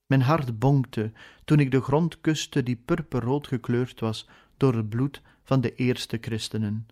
Mijn 0.06 0.22
hart 0.22 0.58
bonkte 0.58 1.12
toen 1.44 1.60
ik 1.60 1.70
de 1.70 1.80
grond 1.80 2.20
kuste 2.20 2.62
die 2.62 2.76
purperrood 2.76 3.46
gekleurd 3.46 4.00
was 4.00 4.28
door 4.56 4.74
het 4.74 4.88
bloed 4.88 5.22
van 5.42 5.60
de 5.60 5.74
eerste 5.74 6.18
christenen 6.20 6.86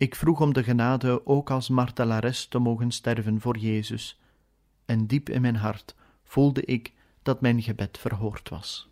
ik 0.00 0.14
vroeg 0.14 0.40
om 0.40 0.52
de 0.52 0.62
genade 0.62 1.26
ook 1.26 1.50
als 1.50 1.68
martelares 1.68 2.46
te 2.46 2.58
mogen 2.58 2.90
sterven 2.90 3.40
voor 3.40 3.58
Jezus, 3.58 4.20
en 4.84 5.06
diep 5.06 5.28
in 5.28 5.40
mijn 5.40 5.56
hart 5.56 5.94
voelde 6.24 6.64
ik 6.64 6.92
dat 7.22 7.40
mijn 7.40 7.62
gebed 7.62 7.98
verhoord 7.98 8.48
was. 8.48 8.89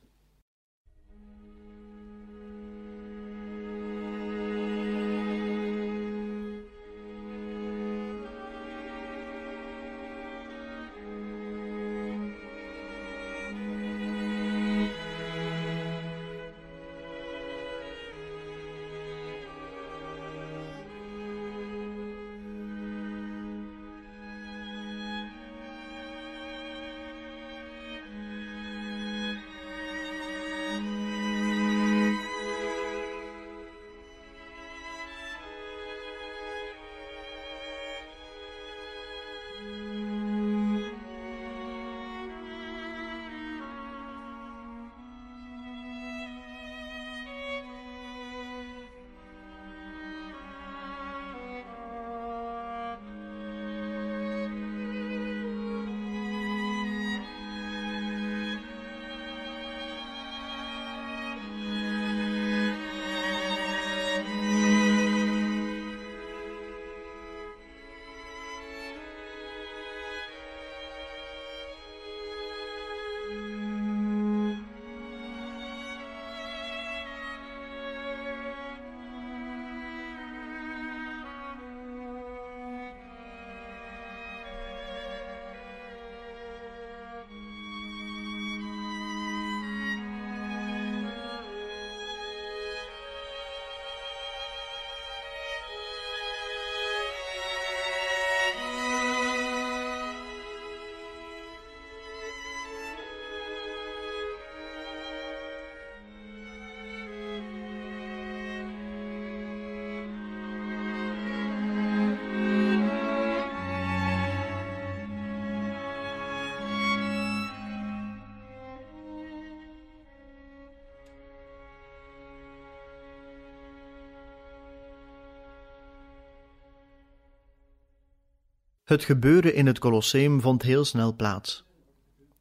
Het 128.88 129.04
gebeuren 129.04 129.54
in 129.54 129.66
het 129.66 129.78
Colosseum 129.78 130.40
vond 130.40 130.62
heel 130.62 130.85
snel 130.85 131.16
plaats. 131.16 131.64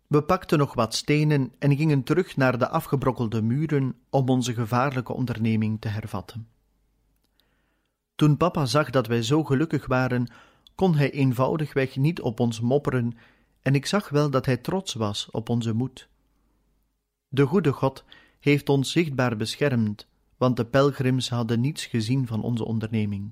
We 0.07 0.23
pakten 0.23 0.57
nog 0.57 0.73
wat 0.73 0.95
stenen 0.95 1.53
en 1.59 1.75
gingen 1.75 2.03
terug 2.03 2.37
naar 2.37 2.57
de 2.57 2.69
afgebrokkelde 2.69 3.41
muren 3.41 3.95
om 4.09 4.29
onze 4.29 4.53
gevaarlijke 4.53 5.13
onderneming 5.13 5.81
te 5.81 5.87
hervatten. 5.87 6.47
Toen 8.15 8.37
papa 8.37 8.65
zag 8.65 8.89
dat 8.89 9.07
wij 9.07 9.21
zo 9.21 9.43
gelukkig 9.43 9.85
waren, 9.85 10.27
kon 10.75 10.95
hij 10.95 11.11
eenvoudigweg 11.11 11.95
niet 11.95 12.21
op 12.21 12.39
ons 12.39 12.59
mopperen, 12.59 13.17
en 13.61 13.75
ik 13.75 13.85
zag 13.85 14.09
wel 14.09 14.29
dat 14.29 14.45
hij 14.45 14.57
trots 14.57 14.93
was 14.93 15.31
op 15.31 15.49
onze 15.49 15.73
moed. 15.73 16.07
De 17.27 17.45
goede 17.45 17.71
God 17.71 18.03
heeft 18.39 18.69
ons 18.69 18.91
zichtbaar 18.91 19.37
beschermd, 19.37 20.07
want 20.37 20.57
de 20.57 20.65
pelgrims 20.65 21.29
hadden 21.29 21.59
niets 21.59 21.85
gezien 21.85 22.27
van 22.27 22.41
onze 22.41 22.65
onderneming. 22.65 23.31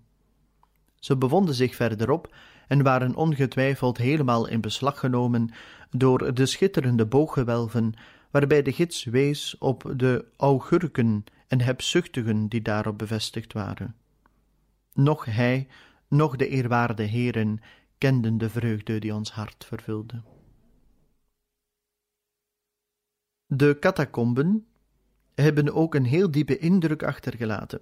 Ze 0.96 1.18
bevonden 1.18 1.56
zich 1.56 1.76
verderop 1.76 2.36
en 2.68 2.84
waren 2.84 3.16
ongetwijfeld 3.16 3.98
helemaal 3.98 4.48
in 4.48 4.62
beslag 4.62 5.00
genomen 5.00 5.50
door 5.90 6.34
de 6.34 6.46
schitterende 6.46 7.06
booggewelven, 7.06 7.94
waarbij 8.32 8.62
de 8.62 8.72
gids 8.72 9.04
wees 9.04 9.58
op 9.58 9.94
de 9.96 10.26
augurken 10.38 11.24
en 11.48 11.62
hebzuchtigen 11.62 12.48
die 12.48 12.62
daarop 12.62 12.98
bevestigd 12.98 13.54
waren. 13.54 13.96
Nog 14.94 15.26
hij, 15.26 15.68
nog 16.08 16.36
de 16.36 16.48
eerwaarde 16.48 17.04
heren 17.04 17.60
kenden 17.98 18.38
de 18.38 18.50
vreugde 18.50 19.00
die 19.00 19.14
ons 19.14 19.32
hart 19.32 19.66
vervulde. 19.66 20.22
De 23.46 23.78
catacomben 23.80 24.68
hebben 25.36 25.74
ook 25.74 25.96
een 25.96 26.06
heel 26.06 26.32
diepe 26.32 26.58
indruk 26.58 27.04
achtergelaten. 27.04 27.82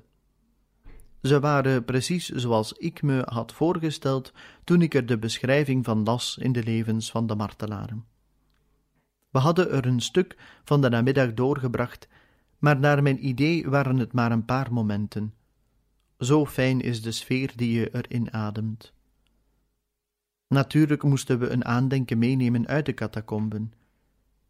Ze 1.23 1.39
waren 1.39 1.85
precies 1.85 2.29
zoals 2.29 2.73
ik 2.73 3.01
me 3.01 3.21
had 3.25 3.53
voorgesteld 3.53 4.33
toen 4.63 4.81
ik 4.81 4.93
er 4.93 5.05
de 5.05 5.17
beschrijving 5.17 5.85
van 5.85 6.03
las 6.03 6.37
in 6.37 6.51
de 6.51 6.63
levens 6.63 7.11
van 7.11 7.27
de 7.27 7.35
martelaren. 7.35 8.05
We 9.29 9.39
hadden 9.39 9.71
er 9.71 9.85
een 9.85 9.99
stuk 9.99 10.37
van 10.63 10.81
de 10.81 10.89
namiddag 10.89 11.33
doorgebracht, 11.33 12.07
maar 12.59 12.79
naar 12.79 13.03
mijn 13.03 13.27
idee 13.27 13.69
waren 13.69 13.97
het 13.97 14.13
maar 14.13 14.31
een 14.31 14.45
paar 14.45 14.73
momenten. 14.73 15.33
Zo 16.19 16.45
fijn 16.45 16.81
is 16.81 17.01
de 17.01 17.11
sfeer 17.11 17.51
die 17.55 17.71
je 17.79 17.89
erin 17.91 18.33
ademt. 18.33 18.93
Natuurlijk 20.47 21.03
moesten 21.03 21.39
we 21.39 21.49
een 21.49 21.65
aandenken 21.65 22.17
meenemen 22.17 22.67
uit 22.67 22.85
de 22.85 22.93
catacomben. 22.93 23.73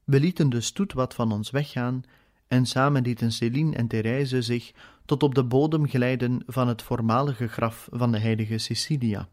We 0.03 0.20
lieten 0.20 0.50
de 0.50 0.62
stoet 0.62 0.94
wat 0.94 1.13
van 1.13 1.32
ons 1.32 1.50
weggaan 1.50 2.03
en 2.48 2.65
samen 2.65 3.01
lieten 3.01 3.32
Céline 3.32 3.75
en 3.75 3.88
Therese 3.88 4.42
zich 4.42 4.74
tot 5.05 5.24
op 5.24 5.36
de 5.36 5.43
bodem 5.43 5.88
glijden 5.88 6.43
van 6.48 6.67
het 6.67 6.81
voormalige 6.81 7.48
graf 7.48 7.88
van 7.91 8.12
de 8.12 8.19
heilige 8.19 8.57
Cecilia. 8.57 9.29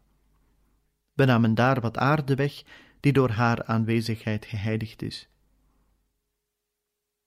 We 1.13 1.25
namen 1.25 1.53
daar 1.53 1.81
wat 1.81 1.97
aarde 1.97 2.35
weg 2.35 2.63
die 2.99 3.13
door 3.13 3.29
haar 3.29 3.65
aanwezigheid 3.65 4.45
geheiligd 4.45 5.01
is. 5.01 5.29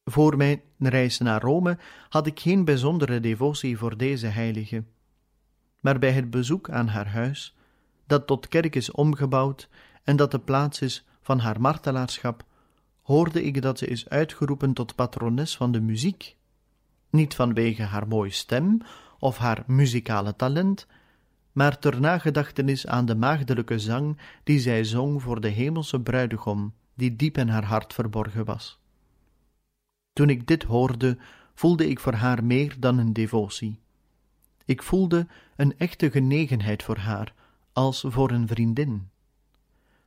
Voor 0.05 0.37
mijn 0.37 0.63
reis 0.79 1.19
naar 1.19 1.41
Rome 1.41 1.79
had 2.09 2.27
ik 2.27 2.41
geen 2.41 2.65
bijzondere 2.65 3.21
devotie 3.21 3.79
voor 3.79 3.97
deze 3.97 4.27
heilige, 4.27 4.85
maar 5.81 5.99
bij 5.99 6.13
het 6.13 6.31
bezoek 6.31 6.71
aan 6.71 6.89
haar 6.89 7.09
huis, 7.09 7.57
dat 8.07 8.27
tot 8.27 8.49
kerk 8.49 8.77
is 8.77 8.91
omgebouwd 8.91 9.69
en 10.03 10.17
dat 10.17 10.31
de 10.31 10.39
plaats 10.39 10.81
is 10.81 11.05
van 11.21 11.39
haar 11.39 11.61
martelaarschap, 11.61 12.45
hoorde 13.03 13.43
ik 13.43 13.63
dat 13.63 13.79
ze 13.79 13.87
is 13.87 14.09
uitgeroepen 14.09 14.73
tot 14.73 14.95
patrones 14.95 15.57
van 15.57 15.73
de 15.73 15.81
muziek. 15.81 16.37
Niet 17.15 17.35
vanwege 17.35 17.83
haar 17.83 18.09
mooie 18.09 18.31
stem 18.31 18.81
of 19.19 19.39
haar 19.39 19.65
muzikale 19.67 20.37
talent, 20.37 20.87
maar 21.53 21.79
ter 21.79 22.01
nagedachtenis 22.01 22.87
aan 22.87 23.07
de 23.07 23.15
maagdelijke 23.15 23.79
zang 23.79 24.19
die 24.45 24.59
zij 24.59 24.85
zong 24.85 25.23
voor 25.23 25.41
de 25.41 25.49
hemelse 25.49 26.01
bruidegom, 26.01 26.75
die 26.95 27.17
diep 27.17 27.39
in 27.39 27.49
haar 27.49 27.65
hart 27.65 27.95
verborgen 27.95 28.45
was. 28.45 28.81
Toen 30.13 30.29
ik 30.29 30.47
dit 30.47 30.63
hoorde, 30.63 31.19
voelde 31.55 31.89
ik 31.89 32.01
voor 32.01 32.13
haar 32.15 32.45
meer 32.45 32.77
dan 32.79 32.99
een 32.99 33.13
devotie. 33.13 33.81
Ik 34.65 34.83
voelde 34.83 35.27
een 35.57 35.79
echte 35.79 36.11
genegenheid 36.11 36.83
voor 36.83 36.99
haar, 36.99 37.35
als 37.73 38.05
voor 38.09 38.31
een 38.31 38.49
vriendin. 38.49 39.09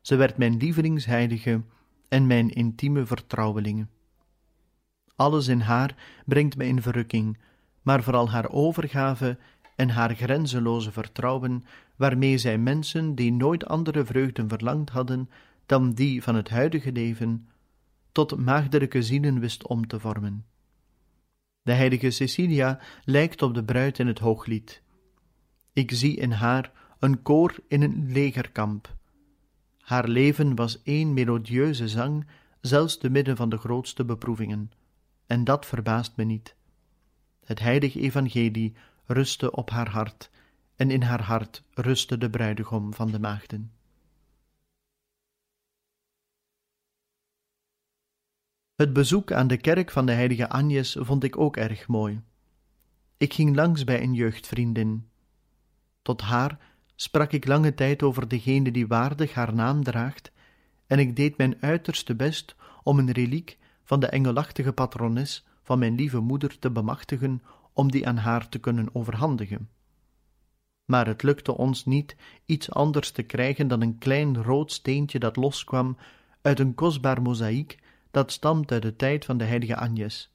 Ze 0.01 0.15
werd 0.15 0.37
mijn 0.37 0.57
lievelingsheilige 0.57 1.61
en 2.09 2.27
mijn 2.27 2.49
intieme 2.49 3.05
vertrouwelinge. 3.05 3.87
Alles 5.17 5.47
in 5.47 5.59
haar 5.59 5.95
brengt 6.25 6.57
mij 6.57 6.67
in 6.67 6.81
verrukking, 6.81 7.37
maar 7.81 8.03
vooral 8.03 8.29
haar 8.29 8.49
overgave 8.49 9.37
en 9.75 9.89
haar 9.89 10.15
grenzeloze 10.15 10.91
vertrouwen, 10.91 11.65
waarmee 11.95 12.37
zij 12.37 12.57
mensen 12.57 13.15
die 13.15 13.31
nooit 13.31 13.65
andere 13.65 14.05
vreugden 14.05 14.49
verlangd 14.49 14.89
hadden 14.89 15.29
dan 15.65 15.93
die 15.93 16.23
van 16.23 16.35
het 16.35 16.49
huidige 16.49 16.91
leven, 16.91 17.47
tot 18.11 18.37
maagdelijke 18.37 19.01
zielen 19.01 19.39
wist 19.39 19.67
om 19.67 19.87
te 19.87 19.99
vormen. 19.99 20.45
De 21.61 21.73
heilige 21.73 22.09
Cecilia 22.09 22.79
lijkt 23.03 23.41
op 23.41 23.53
de 23.53 23.63
bruid 23.63 23.99
in 23.99 24.07
het 24.07 24.19
hooglied. 24.19 24.81
Ik 25.73 25.91
zie 25.91 26.15
in 26.15 26.31
haar 26.31 26.71
een 26.99 27.21
koor 27.21 27.55
in 27.67 27.81
een 27.81 28.11
legerkamp, 28.11 28.95
haar 29.87 30.07
leven 30.07 30.55
was 30.55 30.81
één 30.83 31.13
melodieuze 31.13 31.87
zang, 31.87 32.27
zelfs 32.61 32.97
te 32.97 33.09
midden 33.09 33.35
van 33.35 33.49
de 33.49 33.57
grootste 33.57 34.05
beproevingen. 34.05 34.71
En 35.27 35.43
dat 35.43 35.65
verbaast 35.65 36.15
me 36.15 36.23
niet. 36.23 36.55
Het 37.43 37.59
heilige 37.59 37.99
evangelie 37.99 38.75
rustte 39.05 39.51
op 39.51 39.69
haar 39.69 39.89
hart, 39.89 40.29
en 40.75 40.91
in 40.91 41.01
haar 41.01 41.21
hart 41.21 41.63
rustte 41.73 42.17
de 42.17 42.29
bruidegom 42.29 42.93
van 42.93 43.11
de 43.11 43.19
maagden. 43.19 43.71
Het 48.75 48.93
bezoek 48.93 49.31
aan 49.31 49.47
de 49.47 49.57
kerk 49.57 49.91
van 49.91 50.05
de 50.05 50.11
heilige 50.11 50.49
Agnes 50.49 50.95
vond 50.99 51.23
ik 51.23 51.37
ook 51.37 51.57
erg 51.57 51.87
mooi. 51.87 52.21
Ik 53.17 53.33
ging 53.33 53.55
langs 53.55 53.83
bij 53.83 54.01
een 54.01 54.13
jeugdvriendin. 54.13 55.09
Tot 56.01 56.21
haar 56.21 56.59
sprak 56.95 57.31
ik 57.31 57.47
lange 57.47 57.73
tijd 57.73 58.03
over 58.03 58.27
degene 58.27 58.71
die 58.71 58.87
waardig 58.87 59.33
haar 59.33 59.53
naam 59.53 59.83
draagt, 59.83 60.31
en 60.87 60.99
ik 60.99 61.15
deed 61.15 61.37
mijn 61.37 61.61
uiterste 61.61 62.15
best 62.15 62.55
om 62.83 62.99
een 62.99 63.11
reliek 63.11 63.57
van 63.87 63.99
de 63.99 64.07
engelachtige 64.07 64.73
patrones 64.73 65.45
van 65.63 65.79
mijn 65.79 65.95
lieve 65.95 66.19
moeder 66.19 66.59
te 66.59 66.71
bemachtigen 66.71 67.41
om 67.73 67.91
die 67.91 68.07
aan 68.07 68.17
haar 68.17 68.49
te 68.49 68.59
kunnen 68.59 68.89
overhandigen. 68.95 69.69
Maar 70.85 71.07
het 71.07 71.23
lukte 71.23 71.57
ons 71.57 71.85
niet 71.85 72.15
iets 72.45 72.71
anders 72.71 73.11
te 73.11 73.23
krijgen 73.23 73.67
dan 73.67 73.81
een 73.81 73.97
klein 73.97 74.43
rood 74.43 74.71
steentje 74.71 75.19
dat 75.19 75.35
loskwam 75.35 75.97
uit 76.41 76.59
een 76.59 76.73
kostbaar 76.75 77.21
mozaïek 77.21 77.77
dat 78.11 78.31
stamt 78.31 78.71
uit 78.71 78.81
de 78.81 78.95
tijd 78.95 79.25
van 79.25 79.37
de 79.37 79.43
heilige 79.43 79.75
Agnes, 79.75 80.31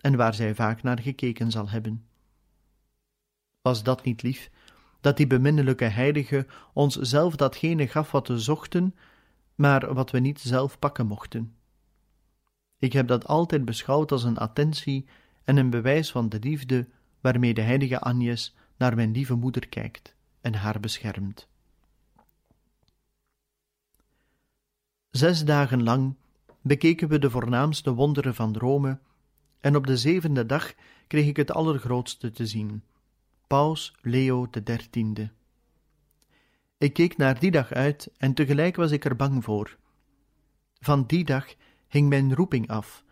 en 0.00 0.16
waar 0.16 0.34
zij 0.34 0.54
vaak 0.54 0.82
naar 0.82 1.00
gekeken 1.00 1.50
zal 1.50 1.68
hebben. 1.68 2.04
Was 3.62 3.82
dat 3.82 4.04
niet 4.04 4.22
lief, 4.22 4.50
dat 5.00 5.16
die 5.16 5.26
beminnelijke 5.26 5.84
heilige 5.84 6.46
ons 6.72 6.96
zelf 6.96 7.36
datgene 7.36 7.88
gaf 7.88 8.10
wat 8.10 8.28
we 8.28 8.38
zochten, 8.38 8.94
maar 9.54 9.94
wat 9.94 10.10
we 10.10 10.18
niet 10.18 10.40
zelf 10.40 10.78
pakken 10.78 11.06
mochten. 11.06 11.57
Ik 12.78 12.92
heb 12.92 13.08
dat 13.08 13.26
altijd 13.26 13.64
beschouwd 13.64 14.12
als 14.12 14.24
een 14.24 14.38
attentie 14.38 15.06
en 15.44 15.56
een 15.56 15.70
bewijs 15.70 16.10
van 16.10 16.28
de 16.28 16.38
liefde 16.38 16.88
waarmee 17.20 17.54
de 17.54 17.60
heilige 17.60 18.00
Agnes 18.00 18.56
naar 18.76 18.94
mijn 18.94 19.12
lieve 19.12 19.34
moeder 19.34 19.68
kijkt 19.68 20.14
en 20.40 20.54
haar 20.54 20.80
beschermt. 20.80 21.48
Zes 25.10 25.44
dagen 25.44 25.82
lang 25.82 26.14
bekeken 26.62 27.08
we 27.08 27.18
de 27.18 27.30
voornaamste 27.30 27.94
wonderen 27.94 28.34
van 28.34 28.56
Rome, 28.56 28.98
en 29.60 29.76
op 29.76 29.86
de 29.86 29.96
zevende 29.96 30.46
dag 30.46 30.74
kreeg 31.06 31.26
ik 31.26 31.36
het 31.36 31.50
allergrootste 31.52 32.30
te 32.30 32.46
zien, 32.46 32.82
Paus 33.46 33.94
Leo 34.00 34.48
XIII. 34.64 35.30
Ik 36.78 36.92
keek 36.92 37.16
naar 37.16 37.38
die 37.38 37.50
dag 37.50 37.72
uit 37.72 38.10
en 38.16 38.34
tegelijk 38.34 38.76
was 38.76 38.90
ik 38.90 39.04
er 39.04 39.16
bang 39.16 39.44
voor. 39.44 39.76
Van 40.80 41.06
die 41.06 41.24
dag 41.24 41.46
hing 41.88 42.08
mijn 42.08 42.34
roeping 42.34 42.68
af, 42.68 43.04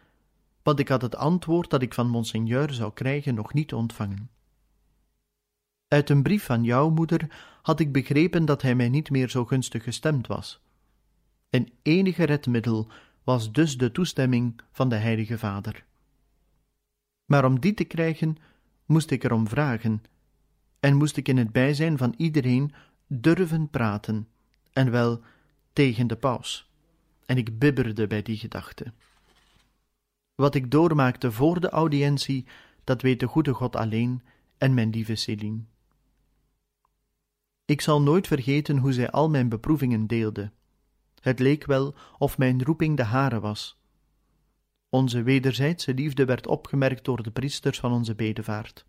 want 0.63 0.79
ik 0.79 0.89
had 0.89 1.03
het 1.03 1.17
antwoord 1.17 1.71
dat 1.71 1.83
ik 1.83 1.95
van 1.95 2.09
monseigneur 2.09 2.73
zou 2.73 2.93
krijgen 2.93 3.35
nog 3.35 3.53
niet 3.53 3.73
ontvangen. 3.75 4.31
Uit 5.89 6.11
een 6.11 6.23
brief 6.23 6.45
van 6.45 6.65
jouw 6.65 6.91
moeder 6.91 7.59
had 7.63 7.81
ik 7.81 7.93
begrepen 7.93 8.45
dat 8.45 8.63
hij 8.63 8.75
mij 8.75 8.89
niet 8.89 9.11
meer 9.11 9.29
zo 9.29 9.45
gunstig 9.45 9.83
gestemd 9.83 10.27
was. 10.27 10.61
Een 11.51 11.73
enige 11.83 12.25
redmiddel 12.25 12.89
was 13.25 13.53
dus 13.53 13.79
de 13.79 13.93
toestemming 13.93 14.61
van 14.73 14.89
de 14.89 14.97
Heilige 14.97 15.39
Vader. 15.39 15.85
Maar 17.25 17.45
om 17.45 17.61
die 17.61 17.75
te 17.75 17.85
krijgen, 17.85 18.37
moest 18.85 19.11
ik 19.11 19.25
erom 19.25 19.49
vragen 19.49 20.03
en 20.81 20.97
moest 20.97 21.17
ik 21.17 21.29
in 21.29 21.37
het 21.37 21.53
bijzijn 21.53 21.99
van 21.99 22.15
iedereen 22.17 22.73
durven 23.07 23.69
praten, 23.69 24.29
en 24.73 24.91
wel 24.91 25.21
tegen 25.73 26.07
de 26.07 26.17
paus. 26.17 26.71
En 27.27 27.37
ik 27.37 27.59
bibberde 27.59 28.07
bij 28.07 28.23
die 28.23 28.37
gedachte. 28.37 28.93
Wat 30.35 30.55
ik 30.55 30.71
doormaakte 30.71 31.33
voor 31.33 31.61
de 31.61 31.69
audiëntie, 31.69 32.47
dat 32.85 33.03
weet 33.03 33.21
de 33.21 33.27
goede 33.27 33.53
God 33.53 33.77
alleen 33.77 34.23
en 34.59 34.75
mijn 34.75 34.91
lieve 34.91 35.15
Céline. 35.15 35.61
Ik 37.65 37.81
zal 37.81 38.03
nooit 38.03 38.27
vergeten 38.27 38.79
hoe 38.79 38.93
zij 38.93 39.11
al 39.11 39.29
mijn 39.29 39.49
beproevingen 39.49 40.07
deelde. 40.07 40.51
Het 41.21 41.39
leek 41.39 41.67
wel 41.67 41.95
of 42.19 42.39
mijn 42.39 42.65
roeping 42.65 42.97
de 42.97 43.03
hare 43.03 43.41
was. 43.41 43.79
Onze 44.89 45.23
wederzijdse 45.23 45.95
liefde 45.95 46.25
werd 46.25 46.47
opgemerkt 46.47 47.05
door 47.05 47.23
de 47.23 47.31
priesters 47.31 47.81
van 47.81 47.93
onze 47.93 48.15
bedevaart. 48.15 48.85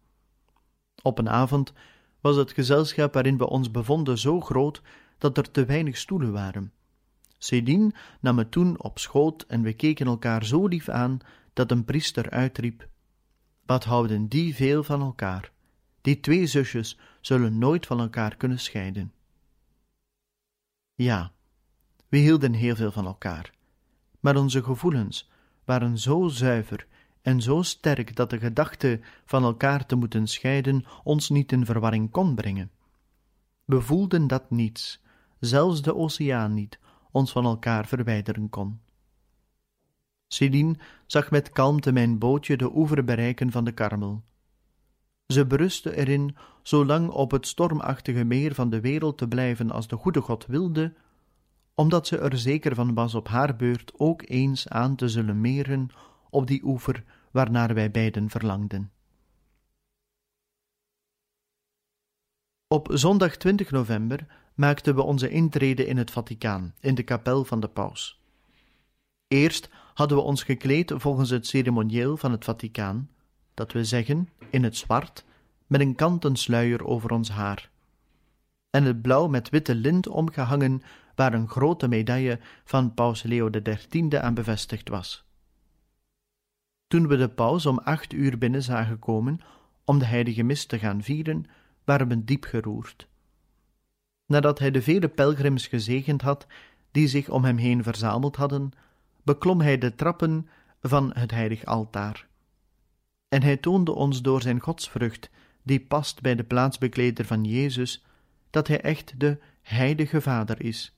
Op 1.02 1.18
een 1.18 1.30
avond 1.30 1.74
was 2.22 2.36
het 2.36 2.52
gezelschap 2.52 3.14
waarin 3.14 3.38
we 3.38 3.50
ons 3.50 3.72
bevonden 3.72 4.18
zo 4.18 4.42
groot 4.42 4.82
dat 5.18 5.38
er 5.38 5.52
te 5.52 5.66
weinig 5.66 5.98
stoelen 5.98 6.32
waren. 6.32 6.72
Céline 7.38 7.92
nam 8.22 8.38
het 8.38 8.52
toen 8.52 8.82
op 8.82 9.00
schoot 9.00 9.42
en 9.42 9.62
we 9.62 9.74
keken 9.74 10.08
elkaar 10.08 10.46
zo 10.46 10.68
lief 10.68 10.90
aan 10.90 11.20
dat 11.54 11.72
een 11.72 11.86
priester 11.86 12.30
uitriep: 12.30 12.88
Wat 13.66 13.84
houden 13.84 14.28
die 14.28 14.56
veel 14.56 14.84
van 14.84 15.02
elkaar? 15.02 15.52
Die 16.02 16.20
twee 16.20 16.46
zusjes 16.46 17.00
zullen 17.22 17.58
nooit 17.58 17.86
van 17.86 18.00
elkaar 18.00 18.36
kunnen 18.36 18.60
scheiden. 18.60 19.12
Ja, 20.96 21.32
we 22.08 22.18
hielden 22.18 22.54
heel 22.54 22.76
veel 22.76 22.92
van 22.92 23.06
elkaar, 23.06 23.54
maar 24.20 24.36
onze 24.36 24.64
gevoelens 24.64 25.30
waren 25.66 25.98
zo 25.98 26.28
zuiver 26.28 26.88
en 27.22 27.42
zo 27.42 27.62
sterk 27.62 28.16
dat 28.16 28.30
de 28.30 28.40
gedachte 28.40 29.00
van 29.26 29.44
elkaar 29.44 29.86
te 29.86 29.96
moeten 29.96 30.28
scheiden 30.28 30.86
ons 31.04 31.30
niet 31.30 31.52
in 31.52 31.66
verwarring 31.66 32.12
kon 32.12 32.36
brengen. 32.36 32.72
We 33.66 33.82
voelden 33.82 34.28
dat 34.28 34.50
niets, 34.50 35.04
zelfs 35.40 35.82
de 35.82 35.96
oceaan 35.96 36.54
niet, 36.54 36.80
ons 37.18 37.32
van 37.32 37.46
elkaar 37.46 37.88
verwijderen 37.88 38.50
kon. 38.50 38.80
Céline 40.28 40.76
zag 41.06 41.32
met 41.32 41.50
kalmte 41.50 41.92
mijn 41.92 42.18
bootje 42.18 42.58
de 42.58 42.76
oever 42.76 43.04
bereiken 43.04 43.52
van 43.52 43.64
de 43.64 43.72
Karmel. 43.72 44.24
Ze 45.28 45.46
berustte 45.46 45.96
erin 45.96 46.36
zolang 46.64 47.10
op 47.10 47.32
het 47.32 47.48
stormachtige 47.48 48.24
meer 48.24 48.54
van 48.54 48.70
de 48.70 48.82
wereld 48.82 49.18
te 49.18 49.28
blijven 49.28 49.72
als 49.72 49.88
de 49.88 49.96
goede 49.96 50.22
God 50.22 50.46
wilde, 50.46 50.94
omdat 51.76 52.08
ze 52.08 52.18
er 52.18 52.38
zeker 52.38 52.76
van 52.76 52.94
was 52.94 53.16
op 53.16 53.28
haar 53.28 53.56
beurt 53.56 53.94
ook 53.98 54.24
eens 54.26 54.68
aan 54.68 54.96
te 54.96 55.08
zullen 55.08 55.42
meren 55.42 55.90
op 56.30 56.48
die 56.48 56.64
oever 56.64 57.04
waarnaar 57.32 57.74
wij 57.74 57.92
beiden 57.92 58.30
verlangden. 58.30 58.92
Op 62.68 62.88
zondag 62.92 63.36
20 63.36 63.72
november 63.72 64.47
maakten 64.58 64.96
we 64.96 65.02
onze 65.02 65.30
intrede 65.30 65.86
in 65.86 65.98
het 65.98 66.12
Vaticaan, 66.12 66.74
in 66.80 66.96
de 66.96 67.04
kapel 67.04 67.46
van 67.46 67.60
de 67.60 67.68
paus. 67.68 68.22
Eerst 69.28 69.70
hadden 69.94 70.18
we 70.18 70.24
ons 70.24 70.44
gekleed 70.44 70.94
volgens 70.96 71.30
het 71.30 71.48
ceremonieel 71.48 72.18
van 72.18 72.32
het 72.32 72.44
Vaticaan, 72.44 73.10
dat 73.54 73.72
we 73.72 73.84
zeggen 73.84 74.30
in 74.50 74.64
het 74.64 74.78
zwart, 74.78 75.26
met 75.68 75.82
een 75.82 75.96
kanten 75.96 76.36
sluier 76.36 76.86
over 76.86 77.12
ons 77.12 77.30
haar, 77.30 77.70
en 78.70 78.84
het 78.84 79.02
blauw 79.02 79.28
met 79.28 79.50
witte 79.50 79.76
lint 79.76 80.08
omgehangen, 80.08 80.82
waar 81.16 81.34
een 81.34 81.50
grote 81.50 81.88
medaille 81.88 82.40
van 82.64 82.94
paus 82.94 83.24
Leo 83.24 83.50
XIII 83.50 84.16
aan 84.16 84.34
bevestigd 84.34 84.90
was. 84.90 85.26
Toen 86.88 87.08
we 87.08 87.18
de 87.18 87.30
paus 87.30 87.66
om 87.66 87.78
acht 87.78 88.14
uur 88.14 88.38
binnen 88.38 88.64
zagen 88.64 89.00
komen 89.00 89.40
om 89.86 90.00
de 90.00 90.06
heilige 90.06 90.44
mis 90.44 90.66
te 90.66 90.80
gaan 90.80 91.04
vieren, 91.04 91.46
waren 91.84 92.08
we 92.08 92.24
diep 92.24 92.44
geroerd. 92.44 93.08
Nadat 94.28 94.60
hij 94.60 94.72
de 94.72 94.82
vele 94.82 95.08
pelgrims 95.08 95.68
gezegend 95.68 96.22
had 96.22 96.48
die 96.92 97.08
zich 97.08 97.30
om 97.30 97.44
hem 97.44 97.58
heen 97.58 97.84
verzameld 97.84 98.36
hadden, 98.36 98.72
beklom 99.24 99.62
hij 99.62 99.78
de 99.78 99.96
trappen 99.96 100.48
van 100.82 101.12
het 101.14 101.32
heilig 101.32 101.66
altaar. 101.66 102.28
En 103.30 103.44
hij 103.44 103.58
toonde 103.58 103.92
ons 103.92 104.22
door 104.22 104.42
zijn 104.42 104.60
godsvrucht, 104.60 105.30
die 105.64 105.80
past 105.80 106.22
bij 106.22 106.36
de 106.36 106.44
plaatsbekleder 106.44 107.26
van 107.26 107.44
Jezus, 107.44 108.06
dat 108.50 108.68
hij 108.68 108.82
echt 108.82 109.20
de 109.20 109.38
heilige 109.62 110.22
Vader 110.22 110.62
is. 110.64 110.98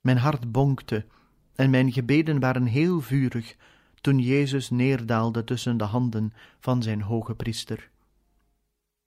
Mijn 0.00 0.18
hart 0.18 0.52
bonkte 0.52 1.06
en 1.54 1.70
mijn 1.70 1.92
gebeden 1.92 2.40
waren 2.40 2.66
heel 2.66 3.00
vurig 3.00 3.56
toen 4.00 4.18
Jezus 4.18 4.70
neerdaalde 4.70 5.44
tussen 5.44 5.76
de 5.76 5.84
handen 5.84 6.32
van 6.60 6.82
zijn 6.82 7.02
hoge 7.02 7.34
priester. 7.34 7.90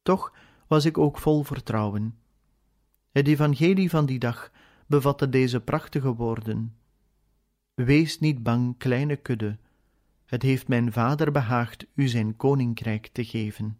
Toch 0.01 0.33
was 0.67 0.85
ik 0.85 0.97
ook 0.97 1.17
vol 1.17 1.43
vertrouwen. 1.43 2.20
Het 3.11 3.27
evangelie 3.27 3.89
van 3.89 4.05
die 4.05 4.19
dag 4.19 4.51
bevatte 4.85 5.29
deze 5.29 5.61
prachtige 5.61 6.15
woorden: 6.15 6.75
Wees 7.73 8.19
niet 8.19 8.43
bang, 8.43 8.77
kleine 8.77 9.15
kudde, 9.15 9.57
het 10.25 10.41
heeft 10.41 10.67
mijn 10.67 10.91
vader 10.91 11.31
behaagd 11.31 11.85
u 11.93 12.07
zijn 12.07 12.35
koninkrijk 12.35 13.07
te 13.07 13.25
geven. 13.25 13.79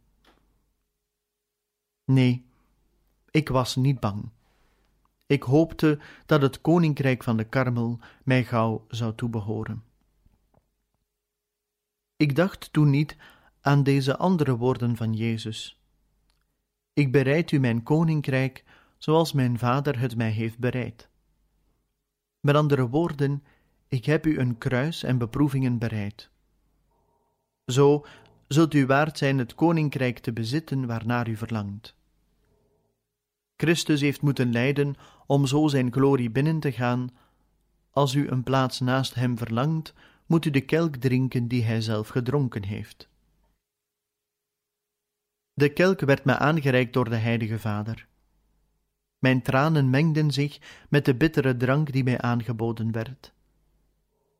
Nee, 2.05 2.45
ik 3.29 3.49
was 3.49 3.75
niet 3.75 3.99
bang. 3.99 4.29
Ik 5.25 5.43
hoopte 5.43 5.99
dat 6.25 6.41
het 6.41 6.61
koninkrijk 6.61 7.23
van 7.23 7.37
de 7.37 7.43
Karmel 7.43 7.99
mij 8.23 8.43
gauw 8.43 8.85
zou 8.87 9.15
toebehoren. 9.15 9.83
Ik 12.15 12.35
dacht 12.35 12.73
toen 12.73 12.89
niet 12.89 13.17
aan 13.61 13.83
deze 13.83 14.17
andere 14.17 14.57
woorden 14.57 14.95
van 14.95 15.13
Jezus. 15.13 15.79
Ik 16.93 17.11
bereid 17.11 17.51
u 17.51 17.59
mijn 17.59 17.83
koninkrijk 17.83 18.63
zoals 19.01 19.31
mijn 19.31 19.59
vader 19.59 19.99
het 19.99 20.15
mij 20.15 20.29
heeft 20.29 20.59
bereid. 20.59 21.09
Met 22.39 22.55
andere 22.55 22.89
woorden, 22.89 23.43
ik 23.87 24.05
heb 24.05 24.25
u 24.25 24.39
een 24.39 24.57
kruis 24.57 25.03
en 25.03 25.17
beproevingen 25.17 25.77
bereid. 25.77 26.29
Zo 27.65 28.05
zult 28.47 28.73
u 28.73 28.85
waard 28.85 29.17
zijn 29.17 29.37
het 29.37 29.55
koninkrijk 29.55 30.19
te 30.19 30.33
bezitten 30.33 30.87
waarnaar 30.87 31.27
u 31.29 31.35
verlangt. 31.35 31.95
Christus 33.55 34.01
heeft 34.01 34.21
moeten 34.21 34.51
lijden 34.51 34.95
om 35.25 35.45
zo 35.45 35.67
zijn 35.67 35.91
glorie 35.91 36.29
binnen 36.29 36.59
te 36.59 36.71
gaan. 36.71 37.09
Als 37.91 38.13
u 38.13 38.27
een 38.27 38.43
plaats 38.43 38.79
naast 38.79 39.13
hem 39.13 39.37
verlangt, 39.37 39.93
moet 40.25 40.45
u 40.45 40.49
de 40.49 40.61
kelk 40.61 40.95
drinken 40.95 41.47
die 41.47 41.63
hij 41.63 41.81
zelf 41.81 42.07
gedronken 42.07 42.63
heeft. 42.63 43.09
De 45.53 45.69
kelk 45.69 45.99
werd 45.99 46.23
me 46.23 46.37
aangereikt 46.37 46.93
door 46.93 47.09
de 47.09 47.15
Heilige 47.15 47.59
Vader. 47.59 48.09
Mijn 49.21 49.41
tranen 49.41 49.89
mengden 49.89 50.31
zich 50.31 50.59
met 50.89 51.05
de 51.05 51.15
bittere 51.15 51.57
drank 51.57 51.91
die 51.91 52.03
mij 52.03 52.21
aangeboden 52.21 52.91
werd. 52.91 53.33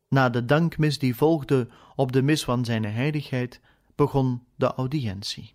Na 0.08 0.30
de 0.30 0.44
dankmis 0.44 0.98
die 0.98 1.16
volgde 1.16 1.68
op 1.94 2.12
de 2.12 2.22
mis 2.22 2.44
van 2.44 2.64
zijn 2.64 2.84
heiligheid, 2.84 3.60
begon 3.94 4.42
de 4.56 4.66
audiëntie. 4.74 5.54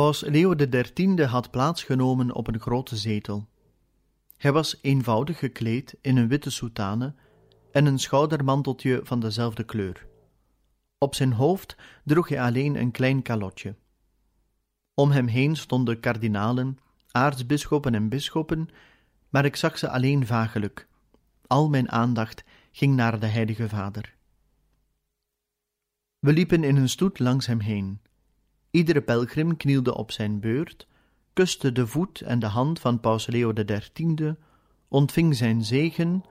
Paus 0.00 0.20
Leo 0.20 0.54
XIII 0.54 1.24
had 1.24 1.50
plaatsgenomen 1.50 2.34
op 2.34 2.46
een 2.46 2.60
grote 2.60 2.96
zetel. 2.96 3.48
Hij 4.36 4.52
was 4.52 4.78
eenvoudig 4.82 5.38
gekleed 5.38 5.96
in 6.00 6.16
een 6.16 6.28
witte 6.28 6.50
soutane 6.50 7.14
en 7.72 7.86
een 7.86 7.98
schoudermanteltje 7.98 9.00
van 9.04 9.20
dezelfde 9.20 9.64
kleur. 9.64 10.06
Op 10.98 11.14
zijn 11.14 11.32
hoofd 11.32 11.76
droeg 12.04 12.28
hij 12.28 12.40
alleen 12.40 12.76
een 12.76 12.90
klein 12.90 13.22
kalotje. 13.22 13.74
Om 14.94 15.10
hem 15.10 15.26
heen 15.26 15.56
stonden 15.56 16.00
kardinalen, 16.00 16.78
aartsbisschoppen 17.10 17.94
en 17.94 18.08
bisschoppen, 18.08 18.68
maar 19.28 19.44
ik 19.44 19.56
zag 19.56 19.78
ze 19.78 19.90
alleen 19.90 20.26
vagelijk. 20.26 20.88
Al 21.46 21.68
mijn 21.68 21.90
aandacht 21.90 22.44
ging 22.72 22.94
naar 22.94 23.20
de 23.20 23.26
Heilige 23.26 23.68
Vader. 23.68 24.14
We 26.18 26.32
liepen 26.32 26.64
in 26.64 26.76
een 26.76 26.88
stoet 26.88 27.18
langs 27.18 27.46
hem 27.46 27.60
heen. 27.60 28.00
Iedere 28.70 29.00
pelgrim 29.00 29.56
knielde 29.56 29.94
op 29.94 30.10
zijn 30.10 30.40
beurt, 30.40 30.86
kuste 31.32 31.72
de 31.72 31.86
voet 31.86 32.20
en 32.20 32.38
de 32.38 32.46
hand 32.46 32.80
van 32.80 33.00
Paus 33.00 33.26
Leo 33.26 33.52
XIII, 33.52 34.34
ontving 34.88 35.36
zijn 35.36 35.64
zegen 35.64 36.24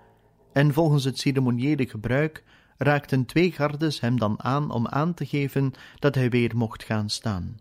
en 0.53 0.73
volgens 0.73 1.03
het 1.03 1.19
ceremoniële 1.19 1.87
gebruik 1.87 2.43
raakten 2.77 3.25
twee 3.25 3.51
gardes 3.51 3.99
hem 3.99 4.19
dan 4.19 4.43
aan 4.43 4.71
om 4.71 4.87
aan 4.87 5.13
te 5.13 5.25
geven 5.25 5.73
dat 5.99 6.15
hij 6.15 6.29
weer 6.29 6.55
mocht 6.55 6.83
gaan 6.83 7.09
staan. 7.09 7.59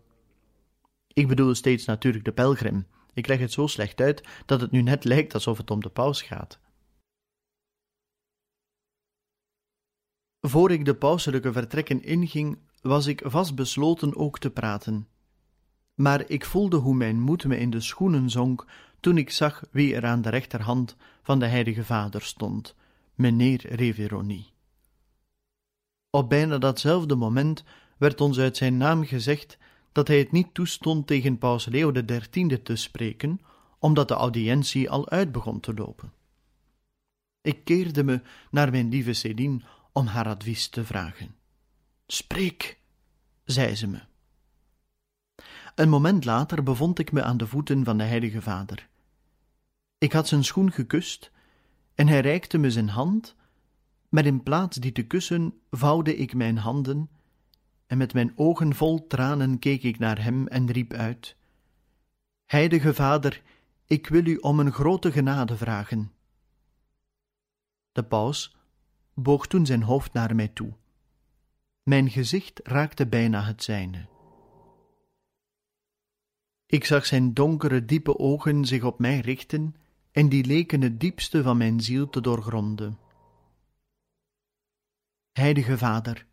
Ik 1.07 1.27
bedoel 1.27 1.55
steeds 1.55 1.85
natuurlijk 1.85 2.25
de 2.25 2.31
pelgrim. 2.31 2.87
Ik 3.13 3.27
leg 3.27 3.39
het 3.39 3.51
zo 3.51 3.67
slecht 3.67 4.01
uit 4.01 4.27
dat 4.45 4.61
het 4.61 4.71
nu 4.71 4.81
net 4.81 5.03
lijkt 5.03 5.33
alsof 5.33 5.57
het 5.57 5.71
om 5.71 5.81
de 5.81 5.89
paus 5.89 6.21
gaat. 6.21 6.59
Voor 10.41 10.71
ik 10.71 10.85
de 10.85 10.95
pauselijke 10.95 11.51
vertrekken 11.51 12.03
inging, 12.03 12.57
was 12.81 13.05
ik 13.05 13.21
vastbesloten 13.25 14.15
ook 14.15 14.39
te 14.39 14.49
praten. 14.49 15.07
Maar 15.93 16.29
ik 16.29 16.45
voelde 16.45 16.77
hoe 16.77 16.95
mijn 16.95 17.19
moed 17.19 17.45
me 17.45 17.57
in 17.57 17.69
de 17.69 17.81
schoenen 17.81 18.29
zonk 18.29 18.65
toen 18.99 19.17
ik 19.17 19.29
zag 19.29 19.63
wie 19.71 19.95
er 19.95 20.05
aan 20.05 20.21
de 20.21 20.29
rechterhand 20.29 20.95
van 21.21 21.39
de 21.39 21.45
Heilige 21.45 21.83
Vader 21.83 22.21
stond, 22.21 22.75
meneer 23.15 23.75
Reveroni. 23.75 24.45
Op 26.09 26.29
bijna 26.29 26.57
datzelfde 26.57 27.15
moment 27.15 27.63
werd 27.97 28.21
ons 28.21 28.39
uit 28.39 28.57
zijn 28.57 28.77
naam 28.77 29.05
gezegd 29.05 29.57
dat 29.91 30.07
hij 30.07 30.17
het 30.17 30.31
niet 30.31 30.53
toestond 30.53 31.07
tegen 31.07 31.37
Paus 31.37 31.65
Leo 31.65 31.91
XIII 31.91 32.61
te 32.61 32.75
spreken, 32.75 33.41
omdat 33.79 34.07
de 34.07 34.13
audiëntie 34.13 34.89
al 34.89 35.09
uit 35.09 35.31
begon 35.31 35.59
te 35.59 35.73
lopen. 35.73 36.13
Ik 37.41 37.63
keerde 37.63 38.03
me 38.03 38.21
naar 38.51 38.71
mijn 38.71 38.89
lieve 38.89 39.13
Céline 39.13 39.61
om 39.91 40.05
haar 40.05 40.25
advies 40.25 40.67
te 40.67 40.85
vragen. 40.85 41.35
Spreek, 42.11 42.79
zei 43.43 43.75
ze 43.75 43.87
me. 43.87 43.99
Een 45.75 45.89
moment 45.89 46.25
later 46.25 46.63
bevond 46.63 46.99
ik 46.99 47.11
me 47.11 47.23
aan 47.23 47.37
de 47.37 47.47
voeten 47.47 47.83
van 47.83 47.97
de 47.97 48.03
Heilige 48.03 48.41
Vader. 48.41 48.89
Ik 49.97 50.13
had 50.13 50.27
zijn 50.27 50.43
schoen 50.43 50.71
gekust 50.71 51.31
en 51.95 52.07
hij 52.07 52.19
reikte 52.19 52.57
me 52.57 52.71
zijn 52.71 52.89
hand, 52.89 53.35
maar 54.09 54.25
in 54.25 54.43
plaats 54.43 54.77
die 54.77 54.91
te 54.91 55.03
kussen 55.03 55.59
vouwde 55.71 56.15
ik 56.15 56.33
mijn 56.33 56.57
handen 56.57 57.09
en 57.87 57.97
met 57.97 58.13
mijn 58.13 58.33
ogen 58.35 58.75
vol 58.75 59.07
tranen 59.07 59.59
keek 59.59 59.83
ik 59.83 59.99
naar 59.99 60.23
hem 60.23 60.47
en 60.47 60.71
riep 60.71 60.93
uit: 60.93 61.35
Heilige 62.45 62.93
Vader, 62.93 63.41
ik 63.85 64.07
wil 64.07 64.25
u 64.25 64.35
om 64.35 64.59
een 64.59 64.71
grote 64.71 65.11
genade 65.11 65.57
vragen. 65.57 66.11
De 67.91 68.03
paus 68.03 68.55
boog 69.13 69.47
toen 69.47 69.65
zijn 69.65 69.83
hoofd 69.83 70.13
naar 70.13 70.35
mij 70.35 70.47
toe. 70.47 70.73
Mijn 71.89 72.09
gezicht 72.09 72.59
raakte 72.63 73.07
bijna 73.07 73.43
het 73.43 73.63
zijne. 73.63 74.07
Ik 76.65 76.85
zag 76.85 77.05
zijn 77.05 77.33
donkere, 77.33 77.85
diepe 77.85 78.17
ogen 78.17 78.65
zich 78.65 78.83
op 78.83 78.99
mij 78.99 79.19
richten, 79.19 79.75
en 80.11 80.29
die 80.29 80.45
leken 80.45 80.81
het 80.81 80.99
diepste 80.99 81.43
van 81.43 81.57
mijn 81.57 81.81
ziel 81.81 82.09
te 82.09 82.21
doorgronden. 82.21 82.99
Heilige 85.31 85.77
Vader, 85.77 86.25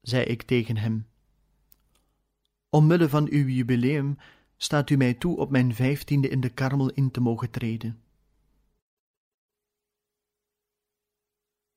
zei 0.00 0.24
ik 0.24 0.42
tegen 0.42 0.76
hem, 0.76 1.06
omwille 2.68 3.08
van 3.08 3.28
uw 3.30 3.46
jubileum 3.46 4.16
staat 4.56 4.90
u 4.90 4.96
mij 4.96 5.14
toe 5.14 5.36
op 5.36 5.50
mijn 5.50 5.74
vijftiende 5.74 6.28
in 6.28 6.40
de 6.40 6.50
karmel 6.50 6.90
in 6.90 7.10
te 7.10 7.20
mogen 7.20 7.50
treden. 7.50 8.02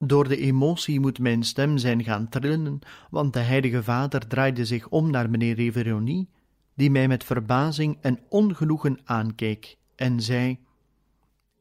Door 0.06 0.28
de 0.28 0.38
emotie 0.38 1.00
moet 1.00 1.20
mijn 1.20 1.44
stem 1.44 1.78
zijn 1.78 2.04
gaan 2.04 2.30
trillen, 2.30 2.80
want 3.10 3.34
de 3.34 3.40
Heilige 3.40 3.84
Vader 3.84 4.28
draaide 4.28 4.66
zich 4.66 4.88
om 4.88 5.12
naar 5.12 5.30
meneer 5.30 5.56
Reveroni, 5.56 6.30
die 6.74 6.92
mij 6.92 7.08
met 7.08 7.24
verbazing 7.24 7.98
en 8.02 8.20
ongenoegen 8.30 9.00
aankeek 9.04 9.78
en 9.96 10.22
zei: 10.22 10.60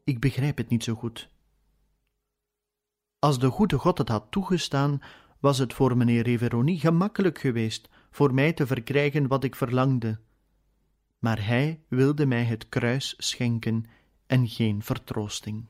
Ik 0.03 0.19
begrijp 0.19 0.57
het 0.57 0.69
niet 0.69 0.83
zo 0.83 0.95
goed. 0.95 1.29
Als 3.19 3.39
de 3.39 3.49
goede 3.49 3.77
God 3.77 3.97
het 3.97 4.09
had 4.09 4.27
toegestaan, 4.29 5.01
was 5.39 5.57
het 5.57 5.73
voor 5.73 5.97
meneer 5.97 6.23
Reveroni 6.23 6.79
gemakkelijk 6.79 7.39
geweest 7.39 7.89
voor 8.11 8.33
mij 8.33 8.53
te 8.53 8.67
verkrijgen 8.67 9.27
wat 9.27 9.43
ik 9.43 9.55
verlangde. 9.55 10.19
Maar 11.19 11.45
hij 11.45 11.83
wilde 11.87 12.25
mij 12.25 12.43
het 12.43 12.69
kruis 12.69 13.13
schenken 13.17 13.85
en 14.25 14.47
geen 14.47 14.83
vertroosting. 14.83 15.65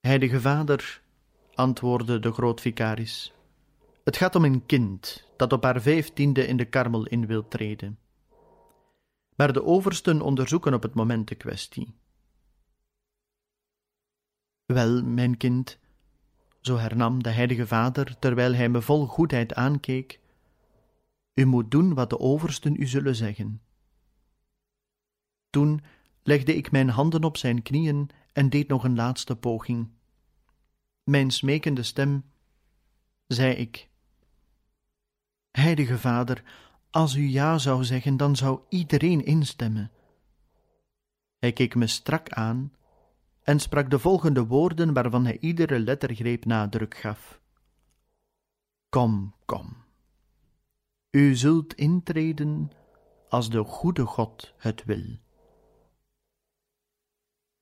Heilige 0.00 0.40
Vader, 0.40 1.02
antwoordde 1.54 2.18
de 2.18 2.32
grootvicaris, 2.32 3.32
het 4.04 4.16
gaat 4.16 4.34
om 4.34 4.44
een 4.44 4.66
kind 4.66 5.28
dat 5.36 5.52
op 5.52 5.62
haar 5.62 5.80
vijftiende 5.80 6.46
in 6.46 6.56
de 6.56 6.64
karmel 6.64 7.06
in 7.06 7.26
wil 7.26 7.48
treden. 7.48 7.98
Maar 9.36 9.52
de 9.52 9.64
oversten 9.64 10.20
onderzoeken 10.20 10.74
op 10.74 10.82
het 10.82 10.94
moment 10.94 11.28
de 11.28 11.34
kwestie. 11.34 11.94
Wel, 14.66 15.02
mijn 15.02 15.36
kind, 15.36 15.78
zo 16.60 16.76
hernam 16.76 17.22
de 17.22 17.30
heilige 17.30 17.66
vader, 17.66 18.18
terwijl 18.18 18.54
hij 18.54 18.68
me 18.68 18.82
vol 18.82 19.06
goedheid 19.06 19.54
aankeek, 19.54 20.20
u 21.34 21.44
moet 21.44 21.70
doen 21.70 21.94
wat 21.94 22.10
de 22.10 22.18
oversten 22.18 22.80
u 22.80 22.86
zullen 22.86 23.16
zeggen. 23.16 23.62
Toen 25.50 25.80
legde 26.22 26.56
ik 26.56 26.70
mijn 26.70 26.88
handen 26.88 27.24
op 27.24 27.36
zijn 27.36 27.62
knieën 27.62 28.10
en 28.32 28.50
deed 28.50 28.68
nog 28.68 28.84
een 28.84 28.94
laatste 28.94 29.36
poging. 29.36 29.88
Mijn 31.04 31.30
smekende 31.30 31.82
stem, 31.82 32.24
zei 33.26 33.52
ik: 33.54 33.88
Heilige 35.50 35.98
Vader, 35.98 36.42
als 36.90 37.14
u 37.14 37.28
ja 37.28 37.58
zou 37.58 37.84
zeggen, 37.84 38.16
dan 38.16 38.36
zou 38.36 38.60
iedereen 38.68 39.24
instemmen. 39.24 39.90
Hij 41.38 41.52
keek 41.52 41.74
me 41.74 41.86
strak 41.86 42.28
aan 42.28 42.72
en 43.42 43.60
sprak 43.60 43.90
de 43.90 43.98
volgende 43.98 44.46
woorden 44.46 44.92
waarvan 44.92 45.24
hij 45.24 45.38
iedere 45.38 45.78
lettergreep 45.78 46.44
nadruk 46.44 46.96
gaf. 46.96 47.40
Kom, 48.88 49.34
kom. 49.44 49.76
U 51.10 51.36
zult 51.36 51.74
intreden 51.74 52.70
als 53.28 53.50
de 53.50 53.64
goede 53.64 54.04
God 54.04 54.54
het 54.56 54.84
wil. 54.84 55.18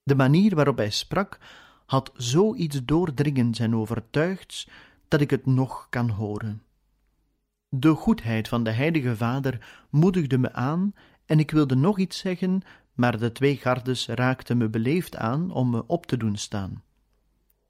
De 0.09 0.15
manier 0.15 0.55
waarop 0.55 0.77
hij 0.77 0.89
sprak 0.89 1.39
had 1.85 2.11
zoiets 2.15 2.85
doordringends 2.85 3.59
en 3.59 3.75
overtuigds 3.75 4.69
dat 5.07 5.21
ik 5.21 5.29
het 5.29 5.45
nog 5.45 5.87
kan 5.89 6.09
horen. 6.09 6.63
De 7.67 7.93
goedheid 7.93 8.47
van 8.47 8.63
de 8.63 8.71
Heilige 8.71 9.15
Vader 9.15 9.85
moedigde 9.89 10.37
me 10.37 10.53
aan 10.53 10.93
en 11.25 11.39
ik 11.39 11.51
wilde 11.51 11.75
nog 11.75 11.99
iets 11.99 12.17
zeggen, 12.17 12.61
maar 12.93 13.19
de 13.19 13.31
twee 13.31 13.57
gardes 13.57 14.07
raakten 14.07 14.57
me 14.57 14.69
beleefd 14.69 15.15
aan 15.15 15.51
om 15.51 15.69
me 15.69 15.87
op 15.87 16.05
te 16.05 16.17
doen 16.17 16.35
staan. 16.37 16.83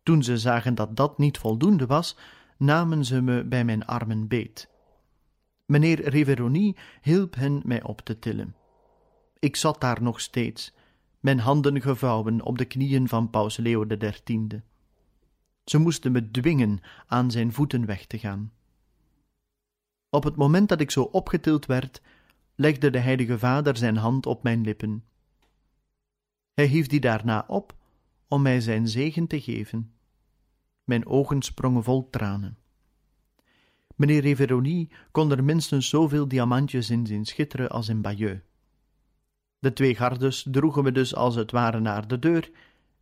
Toen 0.04 0.23
ze 0.23 0.38
zagen 0.38 0.75
dat 0.75 0.95
dat 0.95 1.17
niet 1.17 1.38
voldoende 1.38 1.86
was, 1.86 2.17
namen 2.58 3.06
ze 3.06 3.21
me 3.21 3.43
bij 3.43 3.65
mijn 3.65 3.86
armen 3.86 4.28
beet. 4.28 4.69
Meneer 5.65 6.10
Reveroni 6.10 6.75
hielp 7.02 7.36
hen 7.36 7.62
mij 7.65 7.84
op 7.84 8.02
te 8.02 8.19
tillen. 8.19 8.56
Ik 9.39 9.56
zat 9.56 9.82
daar 9.82 10.02
nog 10.02 10.21
steeds, 10.21 10.73
mijn 11.19 11.39
handen 11.39 11.82
gevouwen 11.82 12.41
op 12.41 12.58
de 12.58 12.65
knieën 12.65 13.08
van 13.08 13.29
paus 13.29 13.58
Leo 13.58 13.86
XIII. 13.86 14.62
Ze 15.63 15.77
moesten 15.77 16.12
me 16.12 16.32
dwingen 16.32 16.79
aan 17.08 17.32
zijn 17.32 17.53
voeten 17.53 17.86
weg 17.86 18.05
te 18.05 18.17
gaan. 18.17 18.51
Op 20.10 20.23
het 20.23 20.36
moment 20.36 20.69
dat 20.69 20.79
ik 20.79 20.91
zo 20.91 21.01
opgetild 21.01 21.65
werd, 21.65 22.01
legde 22.55 22.89
de 22.89 22.99
Heilige 22.99 23.39
Vader 23.39 23.77
zijn 23.77 23.97
hand 23.97 24.25
op 24.25 24.43
mijn 24.43 24.62
lippen. 24.62 25.03
Hij 26.53 26.65
hief 26.65 26.88
die 26.88 26.99
daarna 26.99 27.43
op 27.47 27.75
om 28.27 28.41
mij 28.41 28.62
zijn 28.62 28.88
zegen 28.88 29.27
te 29.27 29.41
geven. 29.41 29.93
Mijn 30.84 31.05
ogen 31.05 31.41
sprongen 31.41 31.84
vol 31.84 32.10
tranen. 32.10 32.58
Meneer 33.95 34.21
Reveroni 34.21 34.89
kon 35.12 35.32
er 35.32 35.43
minstens 35.43 35.89
zoveel 35.89 36.27
diamantjes 36.27 36.89
in 36.89 37.05
zien 37.05 37.25
schitteren 37.25 37.69
als 37.69 37.89
in 37.89 38.01
Bayeux. 38.01 38.41
De 39.59 39.73
twee 39.73 39.95
gardes 39.95 40.47
droegen 40.51 40.83
me 40.83 40.91
dus 40.91 41.15
als 41.15 41.35
het 41.35 41.51
ware 41.51 41.79
naar 41.79 42.07
de 42.07 42.19
deur, 42.19 42.51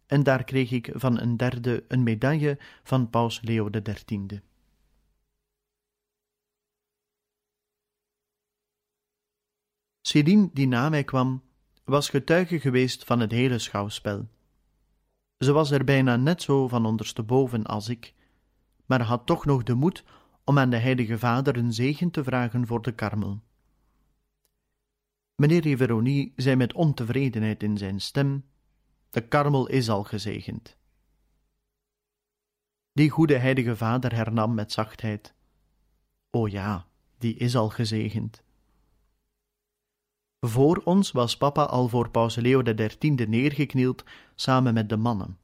en 0.05 0.23
daar 0.23 0.43
kreeg 0.43 0.71
ik 0.71 0.91
van 0.93 1.19
een 1.19 1.37
derde 1.37 1.85
een 1.87 2.03
medaille 2.03 2.57
van 2.83 3.09
paus 3.09 3.41
Leo 3.41 3.69
XIII. 3.69 4.41
Céline, 10.01 10.49
die 10.53 10.67
na 10.67 10.89
mij 10.89 11.03
kwam, 11.03 11.43
was 11.83 12.09
getuige 12.09 12.59
geweest 12.59 13.03
van 13.03 13.19
het 13.19 13.31
hele 13.31 13.59
schouwspel. 13.59 14.27
Ze 15.37 15.51
was 15.51 15.71
er 15.71 15.83
bijna 15.83 16.15
net 16.15 16.41
zo 16.41 16.67
van 16.67 16.85
ondersteboven 16.85 17.65
als 17.65 17.89
ik, 17.89 18.13
maar 18.85 19.01
had 19.01 19.25
toch 19.25 19.45
nog 19.45 19.63
de 19.63 19.73
moed 19.73 20.03
om 20.43 20.59
aan 20.59 20.69
de 20.69 20.77
Heilige 20.77 21.19
Vader 21.19 21.57
een 21.57 21.73
zegen 21.73 22.11
te 22.11 22.23
vragen 22.23 22.67
voor 22.67 22.81
de 22.81 22.91
karmel. 22.91 23.41
Meneer 25.41 25.61
Riveronie 25.61 26.33
zei 26.35 26.55
met 26.55 26.73
ontevredenheid 26.73 27.63
in 27.63 27.77
zijn 27.77 28.01
stem: 28.01 28.45
De 29.09 29.27
karmel 29.27 29.67
is 29.67 29.89
al 29.89 30.03
gezegend. 30.03 30.77
Die 32.93 33.09
goede 33.09 33.37
Heilige 33.37 33.75
Vader 33.75 34.13
hernam 34.13 34.53
met 34.53 34.71
zachtheid: 34.71 35.33
O 36.29 36.47
ja, 36.47 36.87
die 37.17 37.35
is 37.35 37.55
al 37.55 37.69
gezegend. 37.69 38.43
Voor 40.39 40.81
ons 40.83 41.11
was 41.11 41.37
papa 41.37 41.63
al 41.63 41.87
voor 41.87 42.09
paus 42.09 42.35
Leo 42.35 42.61
XIII 42.61 43.25
neergeknield 43.27 44.03
samen 44.35 44.73
met 44.73 44.89
de 44.89 44.97
mannen. 44.97 45.37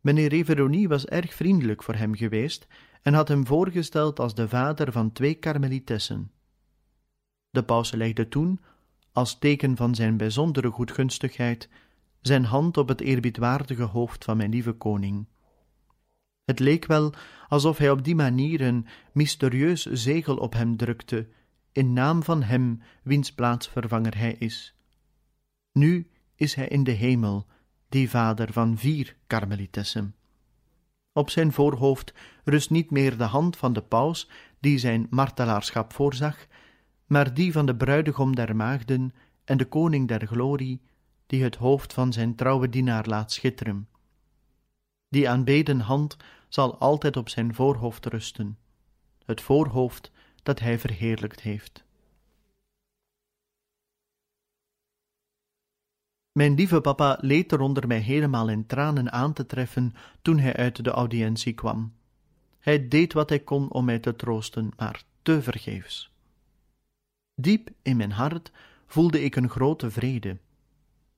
Meneer 0.00 0.28
Reveronie 0.28 0.88
was 0.88 1.06
erg 1.06 1.34
vriendelijk 1.34 1.82
voor 1.82 1.94
hem 1.94 2.14
geweest 2.14 2.66
en 3.02 3.14
had 3.14 3.28
hem 3.28 3.46
voorgesteld 3.46 4.20
als 4.20 4.34
de 4.34 4.48
vader 4.48 4.92
van 4.92 5.12
twee 5.12 5.34
karmelitessen. 5.34 6.32
De 7.50 7.64
paus 7.64 7.90
legde 7.90 8.28
toen, 8.28 8.60
als 9.12 9.38
teken 9.38 9.76
van 9.76 9.94
zijn 9.94 10.16
bijzondere 10.16 10.70
goedgunstigheid, 10.70 11.68
zijn 12.20 12.44
hand 12.44 12.76
op 12.76 12.88
het 12.88 13.00
eerbiedwaardige 13.00 13.82
hoofd 13.82 14.24
van 14.24 14.36
mijn 14.36 14.50
lieve 14.50 14.72
koning. 14.72 15.26
Het 16.44 16.58
leek 16.58 16.86
wel 16.86 17.14
alsof 17.48 17.78
hij 17.78 17.90
op 17.90 18.04
die 18.04 18.14
manier 18.14 18.60
een 18.60 18.86
mysterieus 19.12 19.82
zegel 19.82 20.36
op 20.36 20.52
hem 20.52 20.76
drukte, 20.76 21.28
in 21.72 21.92
naam 21.92 22.22
van 22.22 22.42
hem 22.42 22.82
wiens 23.02 23.32
plaatsvervanger 23.32 24.18
hij 24.18 24.32
is. 24.32 24.74
Nu 25.72 26.10
is 26.34 26.54
hij 26.54 26.68
in 26.68 26.84
de 26.84 26.90
hemel, 26.90 27.46
die 27.88 28.10
vader 28.10 28.52
van 28.52 28.78
vier 28.78 29.16
karmelitessen. 29.26 30.14
Op 31.12 31.30
zijn 31.30 31.52
voorhoofd 31.52 32.14
rust 32.44 32.70
niet 32.70 32.90
meer 32.90 33.16
de 33.16 33.24
hand 33.24 33.56
van 33.56 33.72
de 33.72 33.82
paus, 33.82 34.30
die 34.60 34.78
zijn 34.78 35.06
martelaarschap 35.10 35.92
voorzag, 35.92 36.46
maar 37.12 37.34
die 37.34 37.52
van 37.52 37.66
de 37.66 37.76
bruidegom 37.76 38.34
der 38.34 38.56
maagden 38.56 39.14
en 39.44 39.56
de 39.56 39.64
koning 39.64 40.08
der 40.08 40.26
glorie, 40.26 40.80
die 41.26 41.42
het 41.42 41.56
hoofd 41.56 41.92
van 41.92 42.12
zijn 42.12 42.34
trouwe 42.34 42.68
dienaar 42.68 43.06
laat 43.06 43.32
schitteren. 43.32 43.88
Die 45.08 45.28
aanbeden 45.28 45.80
hand 45.80 46.16
zal 46.48 46.78
altijd 46.78 47.16
op 47.16 47.28
zijn 47.28 47.54
voorhoofd 47.54 48.06
rusten, 48.06 48.58
het 49.24 49.40
voorhoofd 49.40 50.10
dat 50.42 50.60
hij 50.60 50.78
verheerlijkt 50.78 51.40
heeft. 51.40 51.84
Mijn 56.32 56.54
lieve 56.54 56.80
papa 56.80 57.18
leed 57.20 57.52
eronder 57.52 57.86
mij 57.86 58.00
helemaal 58.00 58.48
in 58.48 58.66
tranen 58.66 59.12
aan 59.12 59.32
te 59.32 59.46
treffen 59.46 59.94
toen 60.22 60.38
hij 60.38 60.56
uit 60.56 60.84
de 60.84 60.90
audiëntie 60.90 61.52
kwam. 61.52 61.94
Hij 62.58 62.88
deed 62.88 63.12
wat 63.12 63.28
hij 63.28 63.40
kon 63.40 63.70
om 63.70 63.84
mij 63.84 63.98
te 63.98 64.16
troosten, 64.16 64.72
maar 64.76 65.04
te 65.22 65.42
vergeefs. 65.42 66.11
Diep 67.34 67.70
in 67.82 67.96
mijn 67.96 68.12
hart 68.12 68.52
voelde 68.86 69.22
ik 69.22 69.36
een 69.36 69.48
grote 69.48 69.90
vrede. 69.90 70.38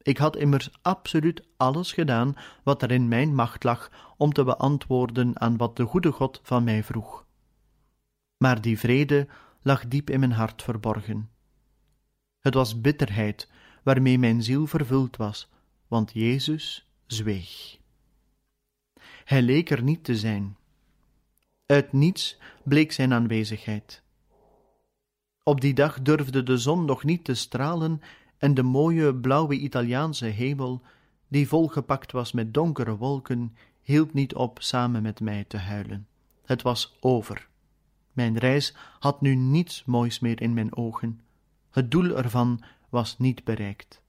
Ik 0.03 0.19
had 0.19 0.37
immers 0.37 0.71
absoluut 0.83 1.43
alles 1.57 1.93
gedaan 1.93 2.35
wat 2.63 2.83
er 2.83 2.91
in 2.91 3.09
mijn 3.09 3.35
macht 3.35 3.65
lag 3.65 3.91
om 4.17 4.33
te 4.33 4.45
beantwoorden 4.45 5.41
aan 5.41 5.57
wat 5.57 5.77
de 5.77 5.85
goede 5.85 6.13
God 6.13 6.41
van 6.43 6.65
mij 6.65 6.85
vroeg. 6.85 7.27
Maar 8.37 8.61
die 8.61 8.79
vrede 8.79 9.29
lag 9.63 9.89
diep 9.89 10.11
in 10.11 10.21
mijn 10.21 10.33
hart 10.33 10.63
verborgen. 10.63 11.31
Het 12.41 12.55
was 12.55 12.81
bitterheid 12.81 13.51
waarmee 13.83 14.19
mijn 14.19 14.43
ziel 14.43 14.67
vervuld 14.67 15.17
was, 15.17 15.49
want 15.89 16.13
Jezus 16.13 16.89
zweeg. 17.07 17.79
Hij 19.25 19.43
leek 19.43 19.71
er 19.71 19.83
niet 19.83 20.05
te 20.05 20.17
zijn. 20.17 20.57
Uit 21.67 21.93
niets 21.93 22.39
bleek 22.65 22.93
zijn 22.93 23.13
aanwezigheid. 23.13 24.04
Op 25.47 25.61
die 25.61 25.75
dag 25.75 26.03
durfde 26.03 26.43
de 26.43 26.59
zon 26.59 26.85
nog 26.85 27.05
niet 27.05 27.25
te 27.25 27.35
stralen 27.35 28.01
en 28.39 28.55
de 28.55 28.63
mooie 28.63 29.15
blauwe 29.15 29.55
Italiaanse 29.55 30.27
hemel, 30.27 30.83
die 31.29 31.49
volgepakt 31.49 32.13
was 32.13 32.33
met 32.33 32.55
donkere 32.55 32.97
wolken, 32.97 33.57
hield 33.83 34.13
niet 34.13 34.35
op 34.35 34.63
samen 34.63 35.03
met 35.03 35.21
mij 35.21 35.45
te 35.45 35.57
huilen. 35.57 36.07
Het 36.45 36.63
was 36.63 36.97
over. 37.01 37.49
Mijn 38.13 38.39
reis 38.39 38.75
had 38.99 39.21
nu 39.21 39.35
niets 39.35 39.85
moois 39.85 40.19
meer 40.19 40.41
in 40.41 40.55
mijn 40.55 40.77
ogen. 40.77 41.21
Het 41.71 41.91
doel 41.91 42.17
ervan 42.17 42.63
was 42.89 43.19
niet 43.19 43.45
bereikt. 43.45 44.03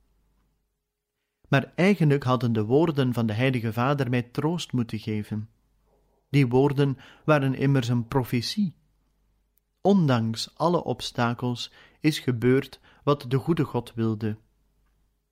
Maar 1.47 1.71
eigenlijk 1.75 2.23
hadden 2.23 2.53
de 2.53 2.65
woorden 2.65 3.13
van 3.13 3.25
de 3.25 3.33
Heilige 3.33 3.73
Vader 3.73 4.09
mij 4.09 4.23
troost 4.23 4.73
moeten 4.73 4.99
geven. 4.99 5.49
Die 6.29 6.47
woorden 6.47 6.97
waren 7.25 7.55
immers 7.55 7.87
een 7.87 8.07
profetie. 8.07 8.73
Ondanks 9.85 10.49
alle 10.55 10.83
obstakels 10.83 11.71
is 11.99 12.19
gebeurd 12.19 12.79
wat 13.03 13.25
de 13.27 13.37
goede 13.37 13.63
God 13.63 13.93
wilde. 13.93 14.37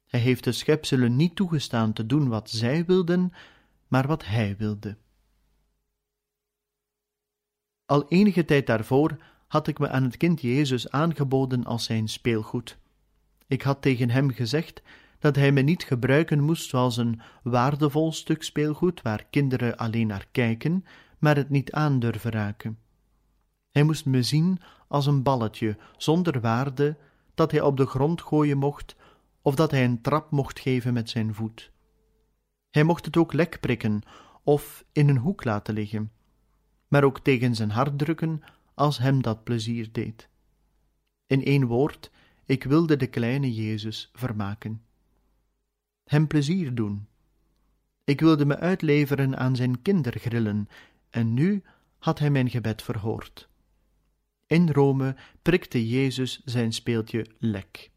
Hij 0.07 0.19
heeft 0.19 0.43
de 0.43 0.51
schepselen 0.51 1.15
niet 1.15 1.35
toegestaan 1.35 1.93
te 1.93 2.05
doen 2.05 2.27
wat 2.27 2.49
zij 2.49 2.85
wilden, 2.85 3.33
maar 3.87 4.07
wat 4.07 4.25
Hij 4.25 4.55
wilde. 4.57 4.97
Al 7.85 8.07
enige 8.07 8.45
tijd 8.45 8.67
daarvoor 8.67 9.17
had 9.47 9.67
ik 9.67 9.79
me 9.79 9.89
aan 9.89 10.03
het 10.03 10.17
kind 10.17 10.41
Jezus 10.41 10.89
aangeboden 10.89 11.63
als 11.63 11.83
zijn 11.83 12.07
speelgoed. 12.07 12.77
Ik 13.47 13.61
had 13.61 13.81
tegen 13.81 14.09
hem 14.09 14.31
gezegd 14.31 14.81
dat 15.19 15.35
hij 15.35 15.51
me 15.51 15.61
niet 15.61 15.83
gebruiken 15.83 16.43
moest 16.43 16.69
zoals 16.69 16.97
een 16.97 17.21
waardevol 17.43 18.11
stuk 18.11 18.43
speelgoed 18.43 19.01
waar 19.01 19.25
kinderen 19.29 19.77
alleen 19.77 20.07
naar 20.07 20.27
kijken, 20.31 20.85
maar 21.19 21.35
het 21.35 21.49
niet 21.49 21.71
aandurven 21.71 22.31
raken. 22.31 22.82
Hij 23.73 23.83
moest 23.83 24.05
me 24.05 24.23
zien 24.23 24.59
als 24.87 25.05
een 25.05 25.23
balletje 25.23 25.77
zonder 25.97 26.41
waarde 26.41 26.97
dat 27.33 27.51
hij 27.51 27.61
op 27.61 27.77
de 27.77 27.85
grond 27.85 28.21
gooien 28.21 28.57
mocht 28.57 28.95
of 29.41 29.55
dat 29.55 29.71
hij 29.71 29.83
een 29.83 30.01
trap 30.01 30.31
mocht 30.31 30.59
geven 30.59 30.93
met 30.93 31.09
zijn 31.09 31.33
voet. 31.33 31.71
Hij 32.69 32.83
mocht 32.83 33.05
het 33.05 33.17
ook 33.17 33.33
lek 33.33 33.59
prikken 33.59 34.01
of 34.43 34.85
in 34.91 35.09
een 35.09 35.17
hoek 35.17 35.43
laten 35.43 35.73
liggen, 35.73 36.11
maar 36.87 37.03
ook 37.03 37.19
tegen 37.19 37.55
zijn 37.55 37.69
hart 37.69 37.97
drukken 37.97 38.41
als 38.73 38.97
hem 38.97 39.21
dat 39.21 39.43
plezier 39.43 39.91
deed. 39.91 40.29
In 41.27 41.43
één 41.43 41.65
woord, 41.65 42.11
ik 42.45 42.63
wilde 42.63 42.95
de 42.95 43.07
kleine 43.07 43.53
Jezus 43.53 44.09
vermaken. 44.13 44.81
Hem 46.03 46.27
plezier 46.27 46.75
doen. 46.75 47.07
Ik 48.03 48.19
wilde 48.19 48.45
me 48.45 48.57
uitleveren 48.57 49.37
aan 49.37 49.55
zijn 49.55 49.81
kindergrillen, 49.81 50.67
en 51.09 51.33
nu 51.33 51.63
had 51.97 52.19
hij 52.19 52.29
mijn 52.29 52.49
gebed 52.49 52.81
verhoord. 52.81 53.51
In 54.53 54.69
Rome 54.69 55.15
prikte 55.41 55.87
Jezus 55.87 56.41
zijn 56.45 56.73
speeltje 56.73 57.25
lek. 57.37 57.91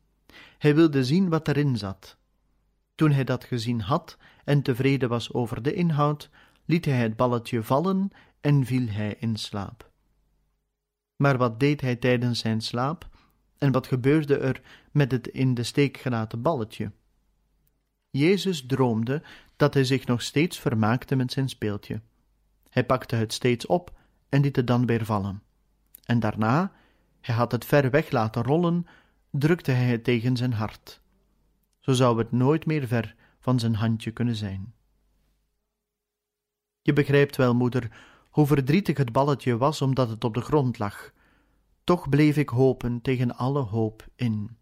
Hij 0.59 0.75
wilde 0.75 1.05
zien 1.05 1.29
wat 1.29 1.49
erin 1.49 1.77
zat. 1.77 2.17
Toen 2.95 3.11
hij 3.11 3.25
dat 3.25 3.45
gezien 3.45 3.81
had 3.81 4.19
en 4.45 4.63
tevreden 4.63 5.09
was 5.09 5.33
over 5.33 5.63
de 5.63 5.75
inhoud, 5.75 6.31
liet 6.65 6.85
hij 6.85 6.97
het 6.97 7.17
balletje 7.17 7.63
vallen 7.63 8.11
en 8.41 8.65
viel 8.65 8.89
hij 8.89 9.17
in 9.19 9.37
slaap. 9.37 9.91
Maar 11.17 11.37
wat 11.37 11.61
deed 11.61 11.81
hij 11.81 11.97
tijdens 11.97 12.39
zijn 12.39 12.61
slaap? 12.61 13.09
En 13.59 13.73
wat 13.73 13.87
gebeurde 13.87 14.39
er 14.39 14.63
met 14.91 15.13
het 15.13 15.29
in 15.29 15.55
de 15.55 15.63
steek 15.63 15.97
gelaten 15.97 16.43
balletje? 16.43 16.93
Jezus 18.11 18.67
droomde 18.67 19.23
dat 19.57 19.75
hij 19.75 19.85
zich 19.85 20.07
nog 20.07 20.23
steeds 20.23 20.59
vermaakte 20.59 21.17
met 21.17 21.33
zijn 21.33 21.49
speeltje. 21.49 22.01
Hij 22.69 22.85
pakte 22.85 23.17
het 23.17 23.33
steeds 23.33 23.67
op 23.67 23.99
en 24.29 24.41
liet 24.41 24.57
het 24.57 24.67
dan 24.67 24.87
weer 24.87 25.05
vallen. 25.05 25.45
En 26.07 26.21
daarna, 26.21 26.73
hij 27.21 27.35
had 27.35 27.53
het 27.53 27.65
ver 27.65 27.91
weg 27.91 28.11
laten 28.11 28.43
rollen, 28.43 28.87
drukte 29.31 29.71
hij 29.71 29.87
het 29.87 30.05
tegen 30.05 30.37
zijn 30.37 30.53
hart. 30.53 31.01
Zo 31.81 31.93
zou 31.93 32.19
het 32.19 32.33
nooit 32.33 32.67
meer 32.67 32.87
ver 32.87 33.15
van 33.41 33.59
zijn 33.59 33.75
handje 33.75 34.11
kunnen 34.11 34.37
zijn. 34.37 34.75
Je 36.83 36.93
begrijpt 36.93 37.37
wel, 37.37 37.55
moeder, 37.55 37.91
hoe 38.31 38.47
verdrietig 38.47 38.97
het 38.97 39.13
balletje 39.13 39.57
was 39.57 39.83
omdat 39.83 40.09
het 40.09 40.25
op 40.25 40.35
de 40.35 40.41
grond 40.41 40.79
lag. 40.79 41.13
Toch 41.85 42.09
bleef 42.09 42.37
ik 42.37 42.49
hopen 42.49 43.01
tegen 43.03 43.37
alle 43.37 43.61
hoop 43.61 44.07
in. 44.15 44.57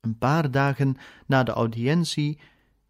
Een 0.00 0.18
paar 0.18 0.50
dagen 0.50 0.96
na 1.26 1.42
de 1.42 1.52
audiëntie 1.52 2.40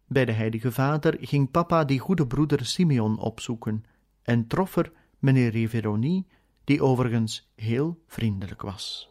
bij 0.07 0.25
de 0.25 0.31
Heilige 0.31 0.71
Vader 0.71 1.17
ging 1.19 1.51
papa 1.51 1.85
die 1.85 1.99
goede 1.99 2.27
broeder 2.27 2.65
Simeon 2.65 3.19
opzoeken 3.19 3.83
en 4.23 4.47
trof 4.47 4.75
er 4.75 4.91
meneer 5.19 5.51
Riveronie, 5.51 6.27
die 6.69 6.83
overigens 6.83 7.51
heel 7.55 8.03
vriendelijk 8.07 8.61
was. 8.61 9.09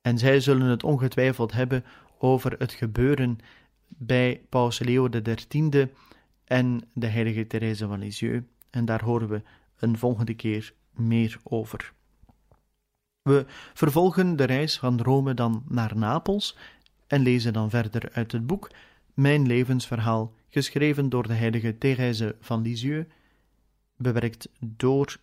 En 0.00 0.18
zij 0.18 0.40
zullen 0.40 0.66
het 0.66 0.84
ongetwijfeld 0.84 1.52
hebben 1.52 1.84
over 2.18 2.54
het 2.58 2.72
gebeuren 2.72 3.38
bij 3.88 4.46
Paus 4.48 4.78
Leo 4.78 5.08
XIII 5.08 5.92
en 6.44 6.88
de 6.94 7.06
heilige 7.06 7.46
Therese 7.46 7.86
van 7.86 7.98
Lisieux, 7.98 8.46
en 8.70 8.84
daar 8.84 9.04
horen 9.04 9.28
we 9.28 9.42
een 9.78 9.98
volgende 9.98 10.34
keer 10.34 10.74
meer 10.90 11.38
over. 11.42 11.92
We 13.22 13.44
vervolgen 13.74 14.36
de 14.36 14.44
reis 14.44 14.78
van 14.78 15.00
Rome 15.00 15.34
dan 15.34 15.64
naar 15.68 15.96
Napels 15.96 16.56
en 17.06 17.22
lezen 17.22 17.52
dan 17.52 17.70
verder 17.70 18.10
uit 18.12 18.32
het 18.32 18.46
boek 18.46 18.70
Mijn 19.14 19.46
levensverhaal, 19.46 20.34
geschreven 20.48 21.08
door 21.08 21.26
de 21.26 21.34
heilige 21.34 21.78
Thérèse 21.78 22.36
van 22.40 22.62
Lisieux, 22.62 23.06
bewerkt 24.00 24.48
door 24.60 25.16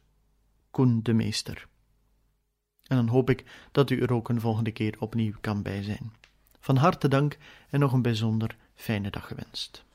Koen 0.71 0.99
de 1.03 1.13
Meester. 1.13 1.67
En 2.83 2.95
dan 2.95 3.07
hoop 3.07 3.29
ik 3.29 3.67
dat 3.71 3.89
u 3.89 4.01
er 4.01 4.13
ook 4.13 4.29
een 4.29 4.41
volgende 4.41 4.71
keer 4.71 4.95
opnieuw 4.99 5.33
kan 5.41 5.61
bij 5.61 5.83
zijn. 5.83 6.13
Van 6.59 6.75
harte 6.75 7.07
dank 7.07 7.37
en 7.69 7.79
nog 7.79 7.93
een 7.93 8.01
bijzonder 8.01 8.57
fijne 8.73 9.09
dag 9.09 9.27
gewenst. 9.27 9.85